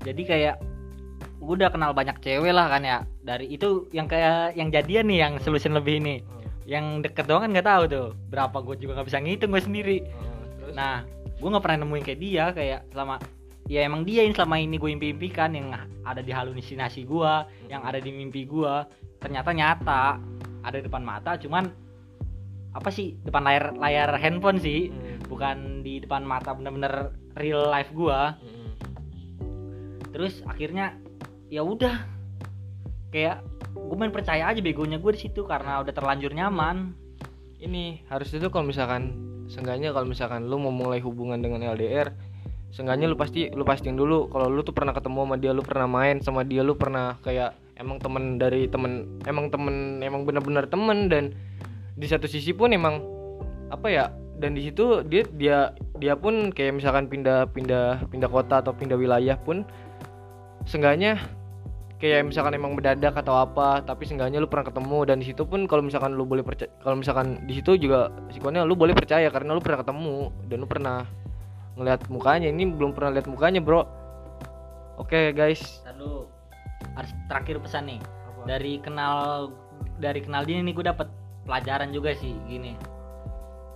Jadi 0.02 0.24
kayak 0.24 0.71
gue 1.42 1.54
udah 1.58 1.74
kenal 1.74 1.90
banyak 1.90 2.22
cewek 2.22 2.54
lah 2.54 2.70
kan 2.70 2.86
ya. 2.86 2.98
Dari 3.26 3.50
itu 3.50 3.90
yang 3.90 4.06
kayak 4.06 4.54
yang 4.54 4.70
jadian 4.70 5.10
nih 5.10 5.18
yang 5.26 5.32
selusin 5.42 5.74
lebih 5.74 5.98
ini. 5.98 6.22
Yang 6.62 7.10
deket 7.10 7.26
doang 7.26 7.42
kan 7.42 7.50
nggak 7.50 7.66
tahu 7.66 7.82
tuh 7.90 8.06
berapa 8.30 8.54
gue 8.62 8.76
juga 8.78 9.02
nggak 9.02 9.08
bisa 9.10 9.18
ngitung 9.18 9.50
gue 9.50 9.62
sendiri. 9.62 9.98
Terus? 10.62 10.74
nah 10.78 11.02
gue 11.42 11.48
nggak 11.50 11.64
pernah 11.66 11.82
nemuin 11.82 12.04
kayak 12.06 12.20
dia 12.22 12.44
kayak 12.54 12.80
selama 12.94 13.18
ya 13.66 13.82
emang 13.82 14.06
dia 14.06 14.22
yang 14.22 14.34
selama 14.34 14.62
ini 14.62 14.78
gue 14.78 14.90
impi-impikan 14.94 15.50
yang 15.58 15.74
ada 16.06 16.22
di 16.22 16.30
halusinasi 16.30 17.02
gue 17.02 17.32
yang 17.66 17.82
ada 17.82 17.98
di 17.98 18.14
mimpi 18.14 18.46
gue 18.46 18.74
ternyata 19.18 19.50
nyata 19.50 20.22
ada 20.62 20.76
di 20.78 20.86
depan 20.86 21.02
mata 21.02 21.34
cuman 21.34 21.66
apa 22.72 22.88
sih 22.94 23.18
depan 23.26 23.42
layar 23.42 23.64
layar 23.74 24.10
handphone 24.18 24.62
sih 24.62 24.90
Hmm. 24.90 25.18
bukan 25.26 25.56
di 25.82 25.98
depan 25.98 26.22
mata 26.22 26.54
bener-bener 26.54 27.10
real 27.34 27.66
life 27.66 27.90
gue 27.90 28.20
Hmm. 28.38 28.70
terus 30.14 30.46
akhirnya 30.46 30.94
ya 31.52 31.60
udah. 31.60 32.08
Kayak 33.12 33.44
gue 33.76 33.96
main 34.00 34.08
percaya 34.08 34.48
aja 34.48 34.64
begonya 34.64 34.96
gue 34.96 35.12
di 35.12 35.20
situ 35.28 35.44
karena 35.44 35.84
udah 35.84 35.92
terlanjur 35.92 36.32
nyaman. 36.32 36.96
Ini 37.60 38.08
harus 38.08 38.32
itu 38.32 38.48
kalau 38.48 38.64
misalkan 38.64 39.12
seenggaknya 39.52 39.92
kalau 39.92 40.08
misalkan 40.08 40.48
lu 40.48 40.56
mau 40.56 40.72
mulai 40.72 40.98
hubungan 41.04 41.36
dengan 41.44 41.60
LDR 41.60 42.08
seenggaknya 42.72 43.04
lu 43.04 43.20
pasti 43.20 43.52
lu 43.52 43.68
pastiin 43.68 44.00
dulu 44.00 44.32
kalau 44.32 44.48
lu 44.48 44.64
tuh 44.64 44.72
pernah 44.72 44.96
ketemu 44.96 45.28
sama 45.28 45.36
dia 45.36 45.52
lu 45.52 45.60
pernah 45.60 45.84
main 45.84 46.16
sama 46.24 46.40
dia 46.40 46.64
lu 46.64 46.72
pernah 46.72 47.20
kayak 47.20 47.52
emang 47.76 48.00
temen 48.00 48.40
dari 48.40 48.64
temen 48.64 49.20
emang 49.28 49.52
temen 49.52 50.00
emang 50.00 50.24
bener-bener 50.24 50.64
temen 50.72 51.12
dan 51.12 51.36
di 51.92 52.08
satu 52.08 52.24
sisi 52.24 52.56
pun 52.56 52.72
emang 52.72 53.04
apa 53.68 53.92
ya 53.92 54.04
dan 54.40 54.56
di 54.56 54.64
situ 54.64 55.04
dia 55.04 55.28
dia 55.36 55.76
dia 56.00 56.16
pun 56.16 56.48
kayak 56.48 56.80
misalkan 56.80 57.12
pindah 57.12 57.52
pindah 57.52 58.08
pindah 58.08 58.30
kota 58.32 58.64
atau 58.64 58.72
pindah 58.72 58.96
wilayah 58.96 59.36
pun 59.36 59.68
seenggaknya 60.64 61.20
kayak 62.02 62.26
misalkan 62.26 62.58
emang 62.58 62.74
mendadak 62.74 63.14
atau 63.14 63.38
apa 63.38 63.78
tapi 63.86 64.10
seenggaknya 64.10 64.42
lu 64.42 64.50
pernah 64.50 64.66
ketemu 64.66 64.98
dan 65.06 65.22
di 65.22 65.26
situ 65.30 65.46
pun 65.46 65.70
kalau 65.70 65.86
misalkan 65.86 66.18
lu 66.18 66.26
boleh 66.26 66.42
percaya 66.42 66.66
kalau 66.82 66.98
misalkan 66.98 67.46
di 67.46 67.54
situ 67.54 67.78
juga 67.78 68.10
sikonya 68.34 68.66
lu 68.66 68.74
boleh 68.74 68.90
percaya 68.90 69.30
karena 69.30 69.54
lu 69.54 69.62
pernah 69.62 69.86
ketemu 69.86 70.34
dan 70.50 70.56
lu 70.58 70.66
pernah 70.66 71.06
ngeliat 71.76 72.00
mukanya. 72.12 72.48
Ini 72.52 72.64
belum 72.76 72.92
pernah 72.92 73.16
lihat 73.16 73.28
mukanya 73.28 73.60
bro. 73.64 73.84
Oke 75.00 75.32
guys. 75.32 75.80
Lalu 75.88 76.28
harus 76.98 77.10
terakhir 77.28 77.56
pesan 77.62 77.88
nih. 77.88 78.00
Dari 78.44 78.82
kenal 78.82 79.50
dari 80.02 80.20
kenal 80.20 80.42
dia 80.44 80.60
nih 80.60 80.74
gue 80.74 80.84
dapet 80.84 81.08
pelajaran 81.48 81.90
juga 81.94 82.12
sih 82.18 82.34
gini. 82.46 82.76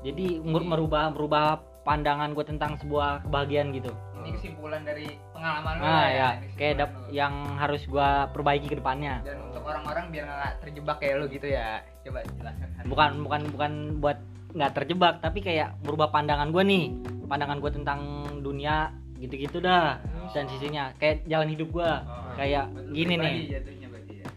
Jadi 0.04 0.38
mer- 0.44 0.66
merubah 0.66 1.10
merubah 1.10 1.62
pandangan 1.86 2.34
gue 2.36 2.44
tentang 2.44 2.76
sebuah 2.78 3.26
kebahagiaan 3.26 3.72
gitu. 3.74 3.90
Ini 4.22 4.30
kesimpulan 4.36 4.82
dari 4.84 5.16
pengalaman 5.36 5.74
nah 5.76 6.04
ya 6.06 6.28
ini 6.34 6.48
kayak 6.54 6.74
dap- 6.76 7.08
yang 7.08 7.34
harus 7.56 7.82
gue 7.84 8.08
perbaiki 8.32 8.66
ke 8.66 8.76
depannya. 8.76 9.20
Dan 9.20 9.38
untuk 9.44 9.62
orang-orang 9.62 10.08
biar 10.08 10.24
nggak 10.24 10.52
terjebak 10.60 10.96
kayak 10.98 11.14
lu 11.16 11.26
gitu 11.28 11.46
ya 11.46 11.66
coba 12.02 12.18
jelaskan. 12.26 12.66
Bukan 12.84 13.10
bukan 13.20 13.40
bukan 13.50 13.72
buat 13.98 14.18
nggak 14.52 14.72
terjebak 14.72 15.14
tapi 15.20 15.38
kayak 15.40 15.76
merubah 15.80 16.08
pandangan 16.08 16.48
gue 16.48 16.62
nih. 16.62 16.84
Pandangan 17.26 17.58
gue 17.58 17.70
tentang 17.70 18.00
dunia 18.40 18.90
gitu-gitu 19.16 19.58
dah. 19.58 20.00
Dan 20.30 20.48
sisinya 20.48 20.90
kayak 20.96 21.24
jalan 21.24 21.48
hidup 21.48 21.68
gue 21.70 21.86
Oh. 21.86 22.32
kayak 22.34 22.68
Betul 22.68 22.92
gini 22.92 23.14
nih. 23.16 23.36
ya. 23.46 24.28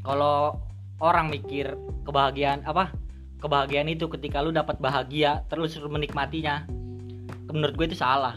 kalau 0.00 0.56
orang 0.98 1.28
mikir 1.28 1.76
kebahagiaan 2.02 2.64
apa? 2.64 2.92
Kebahagiaan 3.36 3.88
itu 3.88 4.04
ketika 4.10 4.40
lu 4.40 4.50
dapat 4.50 4.76
bahagia 4.76 5.44
terus 5.46 5.72
menikmatinya 5.78 6.68
menurut 7.48 7.72
gue 7.74 7.86
itu 7.86 7.96
salah 7.96 8.36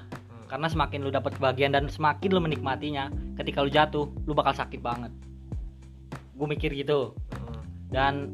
karena 0.53 0.69
semakin 0.69 1.01
lu 1.01 1.09
dapat 1.09 1.33
kebahagiaan 1.41 1.73
dan 1.73 1.89
semakin 1.89 2.29
lu 2.29 2.37
menikmatinya 2.37 3.09
ketika 3.41 3.65
lu 3.65 3.73
jatuh 3.73 4.05
lu 4.29 4.37
bakal 4.37 4.53
sakit 4.53 4.85
banget. 4.85 5.09
Gue 6.37 6.45
mikir 6.45 6.69
gitu. 6.77 7.17
Dan 7.89 8.29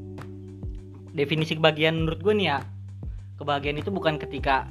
definisi 1.16 1.56
kebahagiaan 1.56 2.04
menurut 2.04 2.20
gue 2.20 2.36
nih 2.36 2.48
ya 2.52 2.60
kebahagiaan 3.40 3.80
itu 3.80 3.88
bukan 3.88 4.20
ketika 4.20 4.68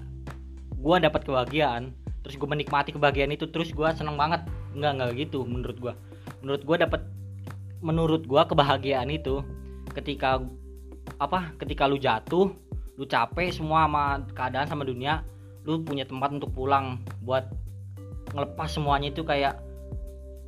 gue 0.77 0.97
dapat 1.01 1.25
kebahagiaan 1.25 1.97
terus 2.21 2.37
gue 2.37 2.45
menikmati 2.45 2.93
kebahagiaan 2.93 3.33
itu 3.33 3.49
terus 3.49 3.73
gue 3.73 3.89
seneng 3.97 4.21
banget. 4.21 4.45
Nggak 4.77 4.93
nggak 5.01 5.11
gitu 5.17 5.49
menurut 5.49 5.81
gue 5.81 5.93
menurut 6.45 6.63
gue 6.69 6.77
dapat 6.85 7.01
menurut 7.81 8.29
gue 8.29 8.43
kebahagiaan 8.45 9.09
itu 9.09 9.41
ketika 9.97 10.45
apa 11.17 11.57
ketika 11.57 11.89
lu 11.89 11.97
jatuh 11.97 12.53
lu 13.01 13.09
capek 13.09 13.49
semua 13.57 13.89
sama 13.89 14.05
keadaan 14.37 14.69
sama 14.69 14.85
dunia 14.85 15.25
lu 15.69 15.85
punya 15.85 16.09
tempat 16.09 16.33
untuk 16.33 16.49
pulang 16.57 16.97
buat 17.21 17.45
ngelepas 18.33 18.73
semuanya 18.73 19.13
itu 19.13 19.21
kayak 19.21 19.61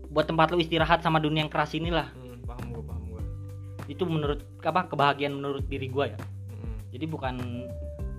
buat 0.08 0.24
tempat 0.24 0.56
lu 0.56 0.58
istirahat 0.64 1.04
sama 1.04 1.20
dunia 1.20 1.44
yang 1.44 1.52
keras 1.52 1.76
inilah. 1.76 2.08
Hmm, 2.16 2.40
paham 2.48 2.72
gue 2.72 2.82
paham 2.82 3.04
gue 3.12 3.22
itu 3.92 4.02
menurut 4.08 4.40
apa 4.64 4.88
kebahagiaan 4.88 5.36
menurut 5.36 5.68
diri 5.68 5.92
gue 5.92 6.16
ya. 6.16 6.18
Jadi 6.90 7.04
bukan 7.04 7.34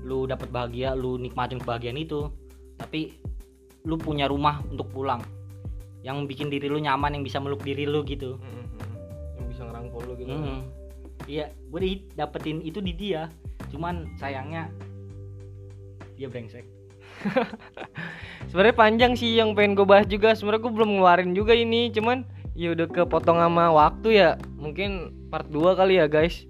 lu 0.05 0.29
dapat 0.29 0.53
bahagia 0.53 0.93
lu 0.93 1.17
nikmatin 1.17 1.57
kebahagiaan 1.57 1.97
itu 1.97 2.29
tapi 2.77 3.17
lu 3.81 3.97
punya 3.97 4.29
rumah 4.29 4.61
untuk 4.69 4.93
pulang. 4.93 5.25
Yang 6.05 6.29
bikin 6.29 6.47
diri 6.53 6.69
lu 6.69 6.77
nyaman 6.77 7.17
yang 7.17 7.25
bisa 7.25 7.41
meluk 7.41 7.65
diri 7.65 7.89
lu 7.89 8.05
gitu. 8.05 8.37
Yang 9.41 9.57
bisa 9.57 9.61
ngerangkul 9.65 10.01
lu 10.05 10.13
gitu. 10.21 10.31
Mm. 10.37 10.61
iya 11.29 11.49
gue 11.49 11.79
dapetin 12.13 12.61
itu 12.61 12.77
di 12.77 12.93
dia. 12.93 13.25
Cuman 13.73 14.05
sayangnya 14.21 14.69
dia 16.13 16.29
brengsek 16.29 16.80
sebenarnya 18.49 18.75
panjang 18.75 19.13
sih 19.15 19.37
yang 19.37 19.53
pengen 19.55 19.77
gue 19.77 19.87
bahas 19.87 20.07
juga. 20.07 20.33
Sebenarnya 20.33 20.61
gue 20.67 20.73
belum 20.73 20.89
ngeluarin 20.97 21.31
juga 21.37 21.53
ini 21.55 21.91
cuman 21.93 22.27
ya 22.57 22.75
udah 22.75 22.87
kepotong 22.89 23.39
sama 23.39 23.71
waktu 23.71 24.09
ya. 24.17 24.29
Mungkin 24.59 25.15
part 25.31 25.47
2 25.49 25.79
kali 25.79 26.01
ya 26.01 26.05
guys. 26.11 26.45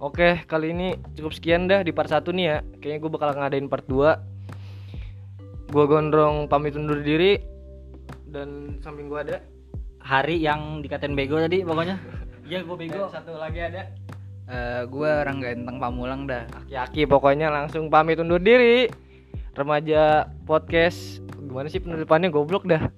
Oke 0.00 0.40
kali 0.48 0.72
ini 0.72 0.96
cukup 1.12 1.36
sekian 1.36 1.68
dah 1.68 1.84
di 1.84 1.92
part 1.92 2.10
1 2.10 2.24
nih 2.32 2.46
ya. 2.46 2.56
Kayaknya 2.80 2.98
gue 3.00 3.10
bakal 3.10 3.28
ngadain 3.36 3.68
part 3.68 3.86
2 3.88 5.70
gue 5.70 5.84
gondrong 5.86 6.50
pamit 6.50 6.74
undur 6.74 7.00
diri. 7.00 7.38
Dan 8.30 8.78
samping 8.82 9.10
gue 9.10 9.20
ada 9.20 9.36
hari 10.00 10.38
yang 10.38 10.82
dikatain 10.82 11.14
bego 11.18 11.38
tadi 11.38 11.62
pokoknya. 11.66 11.98
Iya 12.46 12.62
gue 12.66 12.76
bego. 12.76 13.06
Dan 13.10 13.14
satu 13.14 13.38
lagi 13.38 13.60
ada. 13.62 13.90
Eh, 14.50 14.82
gue 14.90 15.06
orang 15.06 15.38
ganteng 15.38 15.78
pamulang 15.78 16.26
dah. 16.26 16.42
Aki-aki 16.66 17.06
pokoknya 17.06 17.54
langsung 17.54 17.86
pamit 17.86 18.18
undur 18.18 18.42
diri 18.42 18.90
remaja 19.54 20.30
podcast. 20.46 21.22
Gimana 21.40 21.66
sih 21.66 21.82
penutupannya 21.82 22.30
goblok 22.30 22.68
dah 22.68 22.90